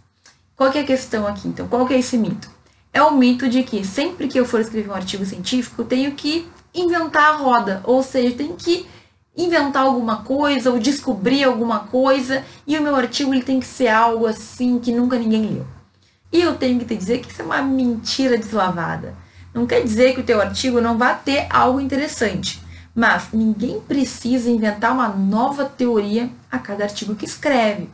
Qual 0.56 0.71
é 0.71 0.80
a 0.80 0.86
questão 0.86 1.28
aqui, 1.28 1.50
então? 1.50 1.67
Qual 1.67 1.86
é 1.89 2.00
esse 2.00 2.17
mito? 2.17 2.50
É 2.93 3.04
o 3.04 3.13
mito 3.13 3.50
de 3.50 3.62
que 3.63 3.84
sempre 3.84 4.30
que 4.30 4.39
eu 4.39 4.45
for 4.45 4.62
escrever 4.62 4.89
um 4.89 4.93
artigo 4.93 5.26
científico, 5.26 5.84
tenho 5.84 6.13
que 6.13 6.47
inventar 6.73 7.34
a 7.34 7.36
roda, 7.36 7.82
ou 7.84 8.02
seja, 8.02 8.38
tenho 8.38 8.56
que 8.56 8.88
inventar 9.36 9.84
alguma 9.84 10.23
coisa 10.23 10.71
ou 10.71 10.80
descobrir 10.80 11.43
alguma 11.43 11.80
coisa 11.80 12.45
e 12.65 12.78
o 12.78 12.82
meu 12.82 12.95
artigo 12.95 13.34
ele 13.34 13.43
tem 13.43 13.60
que 13.60 13.67
ser 13.67 13.89
algo 13.89 14.26
assim 14.26 14.80
que 14.80 14.93
nunca 14.93 15.19
ninguém 15.19 15.45
leu. 15.45 15.67
E 16.32 16.39
eu 16.39 16.56
tenho 16.56 16.80
que 16.80 16.86
te 16.86 16.95
dizer 16.95 17.19
que 17.19 17.34
isso 17.34 17.41
é 17.41 17.45
uma 17.45 17.62
mentira 17.62 18.38
deslavada. 18.38 19.13
Não 19.54 19.67
quer 19.67 19.84
dizer 19.84 20.13
que 20.13 20.21
o 20.21 20.23
teu 20.23 20.39
artigo 20.39 20.80
não 20.80 20.97
vá 20.97 21.13
ter 21.13 21.47
algo 21.50 21.82
interessante, 21.82 22.65
mas 22.98 23.28
ninguém 23.32 23.80
precisa 23.80 24.50
inventar 24.50 24.92
uma 24.92 25.08
nova 25.08 25.66
teoria 25.66 26.32
a 26.50 26.58
cada 26.58 26.84
artigo 26.84 27.14
que 27.14 27.26
escreve. 27.26 27.88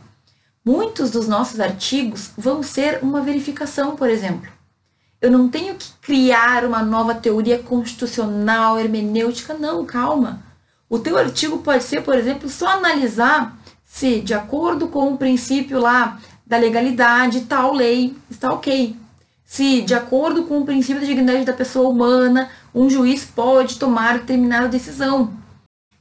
Muitos 0.64 1.10
dos 1.10 1.28
nossos 1.28 1.60
artigos 1.60 2.30
vão 2.38 2.62
ser 2.62 3.00
uma 3.02 3.20
verificação, 3.20 3.96
por 3.96 4.08
exemplo. 4.08 4.50
Eu 5.20 5.30
não 5.30 5.46
tenho 5.46 5.74
que 5.74 5.92
criar 6.00 6.64
uma 6.64 6.82
nova 6.82 7.14
teoria 7.14 7.58
constitucional, 7.58 8.80
hermenêutica, 8.80 9.52
não, 9.52 9.84
calma. 9.84 10.42
O 10.88 10.98
teu 10.98 11.18
artigo 11.18 11.58
pode 11.58 11.84
ser, 11.84 12.00
por 12.00 12.16
exemplo, 12.16 12.48
só 12.48 12.68
analisar 12.68 13.58
se, 13.84 14.22
de 14.22 14.32
acordo 14.32 14.88
com 14.88 15.12
o 15.12 15.18
princípio 15.18 15.78
lá 15.78 16.18
da 16.46 16.56
legalidade, 16.56 17.42
tal 17.42 17.74
lei 17.74 18.16
está 18.30 18.50
ok. 18.54 18.96
Se, 19.44 19.82
de 19.82 19.92
acordo 19.92 20.44
com 20.44 20.60
o 20.60 20.64
princípio 20.64 21.02
da 21.02 21.06
dignidade 21.06 21.44
da 21.44 21.52
pessoa 21.52 21.90
humana, 21.90 22.48
um 22.74 22.90
juiz 22.90 23.24
pode 23.24 23.78
tomar 23.78 24.18
determinada 24.18 24.68
decisão. 24.68 25.32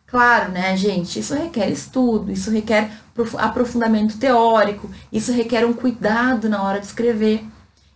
Claro, 0.07 0.51
né, 0.51 0.75
gente? 0.75 1.19
Isso 1.19 1.33
requer 1.33 1.69
estudo, 1.69 2.31
isso 2.31 2.51
requer 2.51 2.91
aprofundamento 3.37 4.17
teórico, 4.17 4.89
isso 5.11 5.31
requer 5.31 5.65
um 5.65 5.73
cuidado 5.73 6.49
na 6.49 6.63
hora 6.63 6.79
de 6.79 6.85
escrever, 6.85 7.45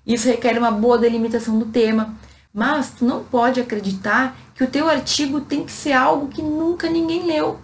isso 0.06 0.28
requer 0.28 0.58
uma 0.58 0.72
boa 0.72 0.98
delimitação 0.98 1.58
do 1.58 1.66
tema. 1.66 2.16
Mas 2.54 2.92
tu 2.92 3.06
não 3.06 3.24
pode 3.24 3.60
acreditar 3.60 4.36
que 4.56 4.63
o 4.63 4.68
teu 4.68 4.90
artigo 4.90 5.42
tem 5.42 5.63
que 5.63 5.72
ser 5.72 5.94
algo 5.94 6.28
que 6.28 6.42
nunca 6.42 6.90
ninguém 6.90 7.26
leu. 7.26 7.60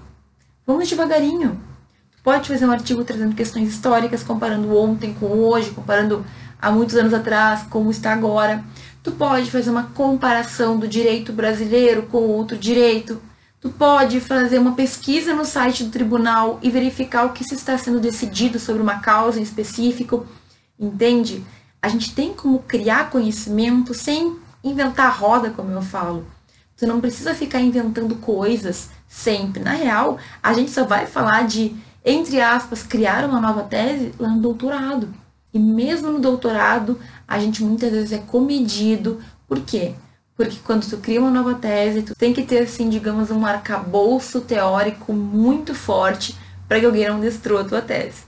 Vamos 0.66 0.88
devagarinho. 0.88 1.60
Pode 2.24 2.48
fazer 2.48 2.66
um 2.66 2.72
artigo 2.72 3.04
trazendo 3.04 3.36
questões 3.36 3.68
históricas, 3.70 4.24
comparando 4.24 4.78
ontem 4.78 5.14
com 5.14 5.26
hoje, 5.26 5.72
comparando 5.72 6.24
há 6.62 6.72
muitos 6.72 6.96
anos 6.96 7.14
atrás, 7.14 7.64
como 7.70 7.90
está 7.90 8.14
agora. 8.14 8.64
Tu 9.04 9.12
pode 9.12 9.52
fazer 9.52 9.70
uma 9.70 9.84
comparação 9.84 10.80
do 10.80 10.88
direito 10.88 11.32
brasileiro 11.32 12.04
com 12.04 12.20
outro 12.20 12.58
direito. 12.58 13.22
Tu 13.60 13.70
pode 13.70 14.20
fazer 14.20 14.58
uma 14.58 14.72
pesquisa 14.74 15.34
no 15.34 15.46
site 15.46 15.84
do 15.84 15.92
tribunal 15.92 16.58
e 16.64 16.70
verificar 16.70 17.26
o 17.26 17.34
que 17.34 17.44
se 17.44 17.54
está 17.54 17.78
sendo 17.78 18.00
decidido 18.00 18.60
sobre 18.60 18.82
uma 18.82 19.00
causa 19.00 19.40
em 19.40 19.44
específico. 19.44 20.26
Entende? 20.80 21.44
A 21.82 21.90
gente 21.90 22.16
tem 22.16 22.34
como 22.34 22.60
criar 22.60 23.10
conhecimento 23.10 23.94
sem 23.94 24.38
inventar 24.64 25.16
roda, 25.20 25.50
como 25.50 25.72
eu 25.72 25.82
falo. 25.82 26.26
Tu 26.78 26.88
não 26.88 27.02
precisa 27.02 27.36
ficar 27.36 27.60
inventando 27.60 28.16
coisas 28.16 28.90
sempre. 29.08 29.62
Na 29.62 29.74
real, 29.74 30.18
a 30.42 30.54
gente 30.54 30.72
só 30.72 30.86
vai 30.86 31.06
falar 31.06 31.46
de 31.46 31.76
entre 32.06 32.42
aspas, 32.42 32.84
criar 32.84 33.24
uma 33.26 33.40
nova 33.40 33.64
tese 33.64 34.14
lá 34.20 34.30
no 34.30 34.42
doutorado. 34.42 35.14
E 35.54 35.60
mesmo 35.60 36.12
no 36.12 36.20
doutorado, 36.20 37.00
a 37.34 37.40
gente 37.40 37.64
muitas 37.64 37.92
vezes 37.92 38.12
é 38.12 38.20
comedido. 38.20 39.20
Por 39.48 39.62
quê? 39.62 39.94
Porque 40.36 40.58
quando 40.64 40.88
tu 40.88 40.98
cria 40.98 41.20
uma 41.20 41.32
nova 41.32 41.56
tese, 41.56 42.02
tu 42.02 42.16
tem 42.16 42.34
que 42.34 42.44
ter, 42.44 42.64
assim, 42.64 42.90
digamos, 42.90 43.30
um 43.32 43.46
arcabouço 43.46 44.42
teórico 44.42 45.14
muito 45.14 45.76
forte 45.76 46.36
para 46.68 46.80
que 46.80 46.86
alguém 46.86 47.08
não 47.08 47.20
destrua 47.20 47.62
a 47.62 47.66
tua 47.66 47.82
tese. 47.82 48.24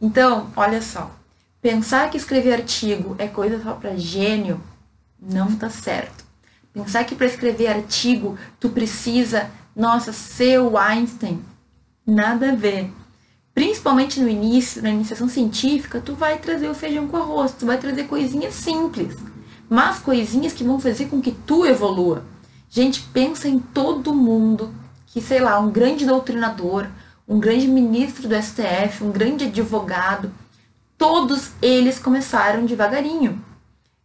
Então, 0.00 0.50
olha 0.56 0.80
só. 0.82 1.10
Pensar 1.60 2.10
que 2.10 2.16
escrever 2.16 2.54
artigo 2.54 3.14
é 3.18 3.28
coisa 3.28 3.62
só 3.62 3.74
para 3.74 3.96
gênio 3.96 4.60
não 5.20 5.54
tá 5.54 5.70
certo. 5.70 6.24
Pensar 6.72 7.04
que 7.04 7.14
para 7.14 7.26
escrever 7.26 7.68
artigo 7.68 8.36
tu 8.58 8.68
precisa, 8.70 9.48
nossa, 9.76 10.12
ser 10.12 10.58
o 10.58 10.76
Einstein, 10.76 11.44
nada 12.04 12.50
a 12.50 12.54
ver. 12.54 12.90
Principalmente 13.54 14.18
no 14.20 14.28
início, 14.28 14.82
na 14.82 14.90
iniciação 14.90 15.28
científica, 15.28 16.00
tu 16.00 16.14
vai 16.14 16.38
trazer 16.38 16.68
o 16.68 16.74
feijão 16.74 17.06
com 17.06 17.18
arroz, 17.18 17.52
tu 17.52 17.66
vai 17.66 17.76
trazer 17.76 18.04
coisinhas 18.04 18.54
simples, 18.54 19.16
mas 19.68 19.98
coisinhas 19.98 20.52
que 20.52 20.64
vão 20.64 20.80
fazer 20.80 21.06
com 21.06 21.20
que 21.20 21.32
tu 21.32 21.66
evolua. 21.66 22.24
Gente, 22.70 23.02
pensa 23.12 23.48
em 23.48 23.58
todo 23.58 24.14
mundo 24.14 24.74
que, 25.06 25.20
sei 25.20 25.40
lá, 25.40 25.60
um 25.60 25.70
grande 25.70 26.06
doutrinador, 26.06 26.86
um 27.28 27.38
grande 27.38 27.68
ministro 27.68 28.26
do 28.26 28.34
STF, 28.34 29.04
um 29.04 29.12
grande 29.12 29.44
advogado, 29.44 30.32
todos 30.96 31.50
eles 31.60 31.98
começaram 31.98 32.64
devagarinho. 32.64 33.42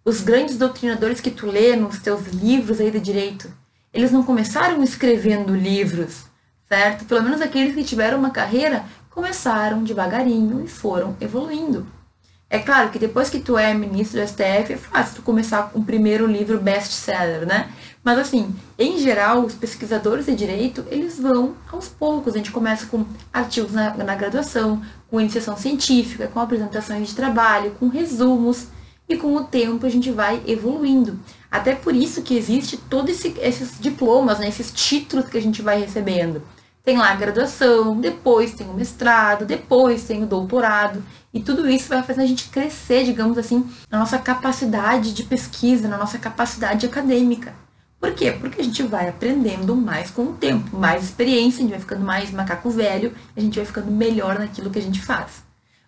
Os 0.04 0.22
grandes 0.22 0.58
doutrinadores 0.58 1.22
que 1.22 1.32
tu 1.32 1.46
lê 1.46 1.76
nos 1.76 2.00
teus 2.00 2.28
livros 2.28 2.82
aí 2.82 2.92
de 2.92 3.00
direito, 3.00 3.50
eles 3.94 4.12
não 4.12 4.24
começaram 4.24 4.84
escrevendo 4.84 5.56
livros, 5.56 6.26
certo? 6.68 7.06
Pelo 7.06 7.24
menos 7.24 7.42
aqueles 7.42 7.74
que 7.74 7.84
tiveram 7.84 8.20
uma 8.20 8.30
carreira 8.30 8.84
começaram 9.18 9.84
devagarinho 9.84 10.64
e 10.64 10.68
foram 10.68 11.18
evoluindo. 11.20 11.88
É 12.48 12.60
claro 12.60 12.92
que 12.92 13.00
depois 13.00 13.32
que 13.32 13.40
tu 13.40 13.58
é 13.58 13.74
ministro 13.74 14.22
do 14.22 14.28
STF, 14.28 14.74
é 14.74 14.78
fácil 14.78 15.16
tu 15.16 15.22
começar 15.24 15.72
com 15.72 15.80
o 15.80 15.84
primeiro 15.84 16.28
livro 16.28 16.60
best-seller, 16.60 17.44
né? 17.48 17.72
Mas 18.04 18.20
assim, 18.20 18.56
em 18.78 19.00
geral, 19.00 19.44
os 19.44 19.56
pesquisadores 19.56 20.28
de 20.28 20.36
direito, 20.36 20.86
eles 20.92 21.20
vão 21.20 21.56
aos 21.72 21.90
poucos. 21.90 22.36
A 22.36 22.38
gente 22.38 22.52
começa 22.52 22.86
com 22.86 23.08
artigos 23.34 23.72
na, 23.72 23.92
na 23.96 24.14
graduação, 24.14 24.84
com 25.10 25.20
iniciação 25.20 25.58
científica, 25.58 26.28
com 26.28 26.40
apresentações 26.40 27.08
de 27.08 27.16
trabalho, 27.16 27.72
com 27.72 27.88
resumos, 27.88 28.68
e 29.10 29.18
com 29.18 29.36
o 29.36 29.44
tempo 29.46 29.84
a 29.84 29.90
gente 29.90 30.12
vai 30.12 30.44
evoluindo. 30.46 31.20
Até 31.50 31.74
por 31.74 31.96
isso 31.96 32.22
que 32.22 32.38
existe 32.38 32.78
todos 32.78 33.10
esse, 33.10 33.34
esses 33.40 33.80
diplomas, 33.80 34.38
né, 34.38 34.48
esses 34.48 34.72
títulos 34.72 35.28
que 35.28 35.40
a 35.40 35.42
gente 35.42 35.64
vai 35.64 35.80
recebendo. 35.80 36.44
Tem 36.88 36.98
lá 36.98 37.12
a 37.12 37.16
graduação, 37.16 38.00
depois 38.00 38.54
tem 38.54 38.66
o 38.66 38.74
mestrado, 38.74 39.46
depois 39.46 40.06
tem 40.06 40.24
o 40.24 40.26
doutorado. 40.26 41.04
E 41.34 41.42
tudo 41.42 41.70
isso 41.70 41.90
vai 41.90 42.02
fazer 42.02 42.22
a 42.22 42.26
gente 42.26 42.48
crescer, 42.48 43.04
digamos 43.04 43.38
assim, 43.38 43.70
na 43.92 44.00
nossa 44.00 44.18
capacidade 44.18 45.14
de 45.14 45.24
pesquisa, 45.24 45.90
na 45.90 45.98
nossa 45.98 46.18
capacidade 46.18 46.86
acadêmica. 46.86 47.54
Por 48.00 48.14
quê? 48.14 48.32
Porque 48.32 48.62
a 48.62 48.64
gente 48.64 48.84
vai 48.84 49.10
aprendendo 49.10 49.76
mais 49.76 50.10
com 50.10 50.28
o 50.28 50.34
tempo, 50.34 50.78
mais 50.78 51.04
experiência, 51.04 51.58
a 51.58 51.62
gente 51.64 51.72
vai 51.72 51.80
ficando 51.82 52.06
mais 52.06 52.32
macaco 52.32 52.70
velho, 52.70 53.14
a 53.36 53.42
gente 53.42 53.58
vai 53.58 53.66
ficando 53.66 53.92
melhor 53.92 54.40
naquilo 54.40 54.70
que 54.70 54.80
a 54.80 54.82
gente 54.82 55.02
faz. 55.02 55.44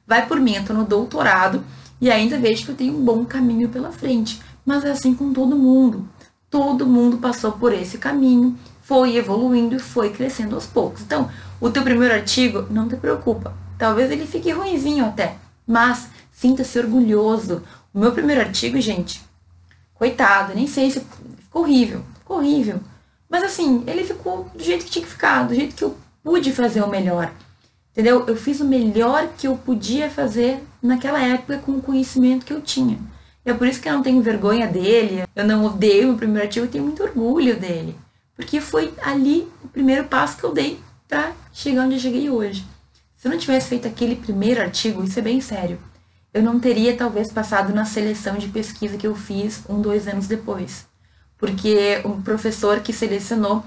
Vai 0.05 0.27
por 0.27 0.37
mim, 0.37 0.55
eu 0.55 0.75
no 0.75 0.83
doutorado 0.83 1.63
e 2.01 2.11
ainda 2.11 2.37
vejo 2.37 2.65
que 2.65 2.71
eu 2.71 2.75
tenho 2.75 2.97
um 2.97 3.05
bom 3.05 3.23
caminho 3.23 3.69
pela 3.69 3.93
frente. 3.93 4.41
Mas 4.65 4.83
é 4.83 4.91
assim 4.91 5.13
com 5.15 5.31
todo 5.31 5.55
mundo. 5.55 6.09
Todo 6.49 6.85
mundo 6.85 7.19
passou 7.19 7.53
por 7.53 7.71
esse 7.71 7.97
caminho 7.97 8.57
foi 8.89 9.17
evoluindo 9.17 9.75
e 9.75 9.79
foi 9.79 10.09
crescendo 10.09 10.55
aos 10.55 10.65
poucos. 10.65 11.03
Então, 11.03 11.29
o 11.61 11.69
teu 11.69 11.83
primeiro 11.83 12.11
artigo, 12.11 12.65
não 12.71 12.89
te 12.89 12.95
preocupa. 12.95 13.53
Talvez 13.77 14.09
ele 14.09 14.25
fique 14.25 14.49
ruinzinho 14.49 15.05
até, 15.05 15.35
mas 15.67 16.09
sinta-se 16.31 16.79
orgulhoso. 16.79 17.61
O 17.93 17.99
meu 17.99 18.11
primeiro 18.11 18.41
artigo, 18.41 18.81
gente, 18.81 19.21
coitado, 19.93 20.55
nem 20.55 20.65
sei 20.65 20.89
se 20.89 21.05
ficou 21.37 21.61
horrível, 21.61 22.01
ficou 22.17 22.37
horrível. 22.37 22.79
Mas 23.29 23.43
assim, 23.43 23.83
ele 23.85 24.03
ficou 24.03 24.49
do 24.55 24.63
jeito 24.63 24.85
que 24.85 24.89
tinha 24.89 25.05
que 25.05 25.11
ficar, 25.11 25.43
do 25.43 25.53
jeito 25.53 25.75
que 25.75 25.83
eu 25.83 25.95
pude 26.23 26.51
fazer 26.51 26.81
o 26.81 26.89
melhor. 26.89 27.31
Entendeu? 27.91 28.25
Eu 28.25 28.35
fiz 28.35 28.59
o 28.59 28.65
melhor 28.65 29.29
que 29.37 29.45
eu 29.45 29.55
podia 29.55 30.09
fazer 30.09 30.63
naquela 30.81 31.21
época 31.21 31.59
com 31.59 31.73
o 31.73 31.81
conhecimento 31.81 32.43
que 32.43 32.53
eu 32.53 32.61
tinha. 32.61 32.97
E 33.45 33.51
é 33.51 33.53
por 33.53 33.67
isso 33.67 33.79
que 33.79 33.87
eu 33.87 33.93
não 33.93 34.01
tenho 34.01 34.19
vergonha 34.19 34.65
dele, 34.65 35.25
eu 35.35 35.45
não 35.45 35.63
odeio 35.63 36.13
o 36.13 36.17
primeiro 36.17 36.47
artigo, 36.47 36.65
eu 36.65 36.71
tenho 36.71 36.83
muito 36.83 37.03
orgulho 37.03 37.55
dele. 37.55 37.95
Porque 38.39 38.61
foi 38.61 38.93
ali 39.01 39.51
o 39.61 39.67
primeiro 39.67 40.05
passo 40.05 40.37
que 40.37 40.45
eu 40.45 40.53
dei 40.53 40.79
para 41.09 41.33
chegar 41.51 41.83
onde 41.83 41.95
eu 41.95 41.99
cheguei 41.99 42.29
hoje. 42.29 42.65
Se 43.17 43.27
eu 43.27 43.31
não 43.33 43.37
tivesse 43.37 43.67
feito 43.67 43.85
aquele 43.85 44.15
primeiro 44.15 44.61
artigo, 44.61 45.03
isso 45.03 45.19
é 45.19 45.21
bem 45.21 45.41
sério, 45.41 45.77
eu 46.33 46.41
não 46.41 46.57
teria 46.57 46.95
talvez 46.95 47.33
passado 47.33 47.75
na 47.75 47.83
seleção 47.83 48.37
de 48.37 48.47
pesquisa 48.47 48.95
que 48.95 49.05
eu 49.05 49.13
fiz 49.13 49.61
um, 49.67 49.81
dois 49.81 50.07
anos 50.07 50.25
depois. 50.25 50.87
Porque 51.37 51.99
o 52.05 52.21
professor 52.21 52.79
que 52.79 52.93
selecionou, 52.93 53.61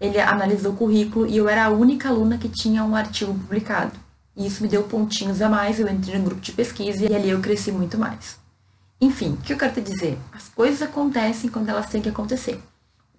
ele 0.00 0.18
analisou 0.18 0.72
o 0.72 0.76
currículo 0.76 1.26
e 1.26 1.36
eu 1.36 1.46
era 1.46 1.66
a 1.66 1.70
única 1.70 2.08
aluna 2.08 2.38
que 2.38 2.48
tinha 2.48 2.82
um 2.82 2.96
artigo 2.96 3.34
publicado. 3.34 3.92
E 4.34 4.46
isso 4.46 4.62
me 4.62 4.70
deu 4.70 4.84
pontinhos 4.84 5.42
a 5.42 5.50
mais, 5.50 5.78
eu 5.78 5.86
entrei 5.86 6.18
no 6.18 6.24
grupo 6.24 6.40
de 6.40 6.52
pesquisa 6.52 7.04
e 7.04 7.14
ali 7.14 7.28
eu 7.28 7.42
cresci 7.42 7.70
muito 7.70 7.98
mais. 7.98 8.38
Enfim, 8.98 9.34
o 9.34 9.36
que 9.36 9.52
eu 9.52 9.58
quero 9.58 9.74
te 9.74 9.82
dizer? 9.82 10.18
As 10.32 10.48
coisas 10.48 10.80
acontecem 10.80 11.50
quando 11.50 11.68
elas 11.68 11.90
têm 11.90 12.00
que 12.00 12.08
acontecer 12.08 12.58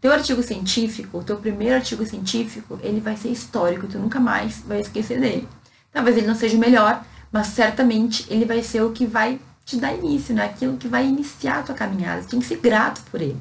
Teu 0.05 0.13
artigo 0.13 0.43
científico, 0.43 1.23
teu 1.23 1.35
primeiro 1.35 1.73
artigo 1.73 2.05
científico, 2.05 2.79
ele 2.83 2.99
vai 2.99 3.17
ser 3.17 3.29
histórico, 3.29 3.87
tu 3.87 3.97
nunca 3.97 4.19
mais 4.19 4.59
vai 4.59 4.79
esquecer 4.79 5.19
dele. 5.19 5.47
Talvez 5.91 6.15
ele 6.15 6.27
não 6.27 6.35
seja 6.35 6.55
o 6.55 6.59
melhor, 6.59 7.03
mas 7.31 7.47
certamente 7.47 8.23
ele 8.29 8.45
vai 8.45 8.61
ser 8.61 8.83
o 8.83 8.91
que 8.91 9.07
vai 9.07 9.39
te 9.65 9.77
dar 9.77 9.95
início, 9.95 10.35
né? 10.35 10.45
Aquilo 10.45 10.77
que 10.77 10.87
vai 10.87 11.07
iniciar 11.07 11.57
a 11.57 11.63
tua 11.63 11.73
caminhada. 11.73 12.21
Você 12.21 12.29
tem 12.29 12.39
que 12.39 12.45
ser 12.45 12.57
grato 12.57 13.01
por 13.09 13.19
ele. 13.19 13.35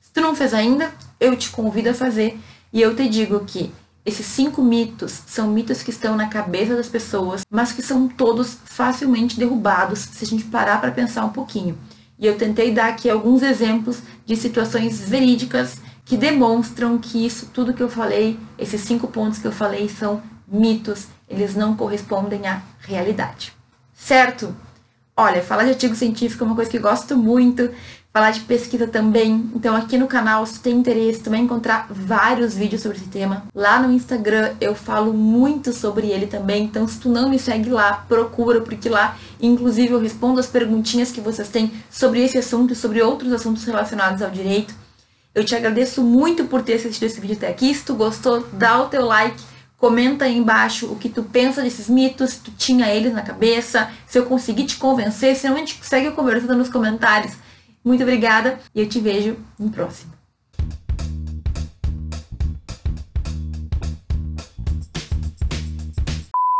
Se 0.00 0.10
tu 0.10 0.22
não 0.22 0.34
fez 0.34 0.54
ainda, 0.54 0.90
eu 1.20 1.36
te 1.36 1.50
convido 1.50 1.90
a 1.90 1.94
fazer 1.94 2.40
e 2.72 2.80
eu 2.80 2.96
te 2.96 3.06
digo 3.10 3.44
que 3.44 3.70
esses 4.02 4.24
cinco 4.24 4.62
mitos 4.62 5.20
são 5.26 5.48
mitos 5.48 5.82
que 5.82 5.90
estão 5.90 6.16
na 6.16 6.28
cabeça 6.28 6.74
das 6.74 6.88
pessoas, 6.88 7.42
mas 7.50 7.72
que 7.72 7.82
são 7.82 8.08
todos 8.08 8.56
facilmente 8.64 9.38
derrubados 9.38 9.98
se 9.98 10.24
a 10.24 10.26
gente 10.26 10.44
parar 10.44 10.80
para 10.80 10.92
pensar 10.92 11.26
um 11.26 11.30
pouquinho. 11.30 11.76
E 12.18 12.26
eu 12.26 12.38
tentei 12.38 12.72
dar 12.72 12.86
aqui 12.86 13.10
alguns 13.10 13.42
exemplos 13.42 13.98
de 14.24 14.34
situações 14.34 14.98
verídicas 15.06 15.84
que 16.06 16.16
demonstram 16.16 16.96
que 16.96 17.26
isso 17.26 17.50
tudo 17.52 17.74
que 17.74 17.82
eu 17.82 17.90
falei, 17.90 18.38
esses 18.56 18.80
cinco 18.80 19.08
pontos 19.08 19.40
que 19.40 19.46
eu 19.46 19.52
falei, 19.52 19.88
são 19.88 20.22
mitos, 20.46 21.08
eles 21.28 21.56
não 21.56 21.76
correspondem 21.76 22.46
à 22.46 22.62
realidade. 22.78 23.52
Certo? 23.92 24.54
Olha, 25.16 25.42
falar 25.42 25.64
de 25.64 25.70
artigo 25.70 25.96
científico 25.96 26.44
é 26.44 26.46
uma 26.46 26.54
coisa 26.54 26.70
que 26.70 26.76
eu 26.76 26.82
gosto 26.82 27.16
muito, 27.16 27.70
falar 28.12 28.30
de 28.30 28.40
pesquisa 28.40 28.86
também. 28.86 29.50
Então, 29.52 29.74
aqui 29.74 29.98
no 29.98 30.06
canal, 30.06 30.46
se 30.46 30.60
tem 30.60 30.76
interesse, 30.76 31.28
vai 31.28 31.40
encontrar 31.40 31.88
vários 31.90 32.54
vídeos 32.54 32.82
sobre 32.82 32.98
esse 32.98 33.08
tema. 33.08 33.42
Lá 33.52 33.80
no 33.80 33.92
Instagram 33.92 34.54
eu 34.60 34.76
falo 34.76 35.12
muito 35.12 35.72
sobre 35.72 36.06
ele 36.06 36.28
também. 36.28 36.64
Então, 36.64 36.86
se 36.86 37.00
tu 37.00 37.08
não 37.08 37.28
me 37.28 37.38
segue 37.38 37.68
lá, 37.68 38.04
procura, 38.06 38.60
porque 38.60 38.88
lá, 38.88 39.16
inclusive, 39.40 39.92
eu 39.92 40.00
respondo 40.00 40.38
as 40.38 40.46
perguntinhas 40.46 41.10
que 41.10 41.20
vocês 41.20 41.48
têm 41.48 41.72
sobre 41.90 42.22
esse 42.22 42.38
assunto 42.38 42.72
e 42.72 42.76
sobre 42.76 43.02
outros 43.02 43.32
assuntos 43.32 43.64
relacionados 43.64 44.22
ao 44.22 44.30
direito. 44.30 44.85
Eu 45.36 45.44
te 45.44 45.54
agradeço 45.54 46.02
muito 46.02 46.46
por 46.46 46.62
ter 46.62 46.74
assistido 46.74 47.04
esse 47.04 47.20
vídeo 47.20 47.36
até 47.36 47.48
aqui. 47.48 47.72
Se 47.72 47.84
tu 47.84 47.94
gostou, 47.94 48.44
dá 48.52 48.82
o 48.82 48.88
teu 48.88 49.04
like 49.04 49.40
Comenta 49.76 50.24
aí 50.24 50.36
embaixo 50.36 50.86
o 50.86 50.96
que 50.96 51.08
tu 51.08 51.22
pensa 51.22 51.60
desses 51.60 51.88
mitos, 51.88 52.30
se 52.30 52.40
tu 52.40 52.50
tinha 52.50 52.88
eles 52.88 53.12
na 53.12 53.20
cabeça, 53.20 53.90
se 54.06 54.18
eu 54.18 54.24
consegui 54.24 54.64
te 54.64 54.76
convencer, 54.76 55.36
se 55.36 55.46
não 55.48 55.56
a 55.56 55.58
gente 55.58 55.78
segue 55.82 56.12
conversando 56.12 56.56
nos 56.56 56.70
comentários. 56.70 57.34
Muito 57.84 58.02
obrigada 58.02 58.58
e 58.74 58.80
eu 58.80 58.88
te 58.88 58.98
vejo 58.98 59.36
no 59.58 59.70
próximo. 59.70 60.15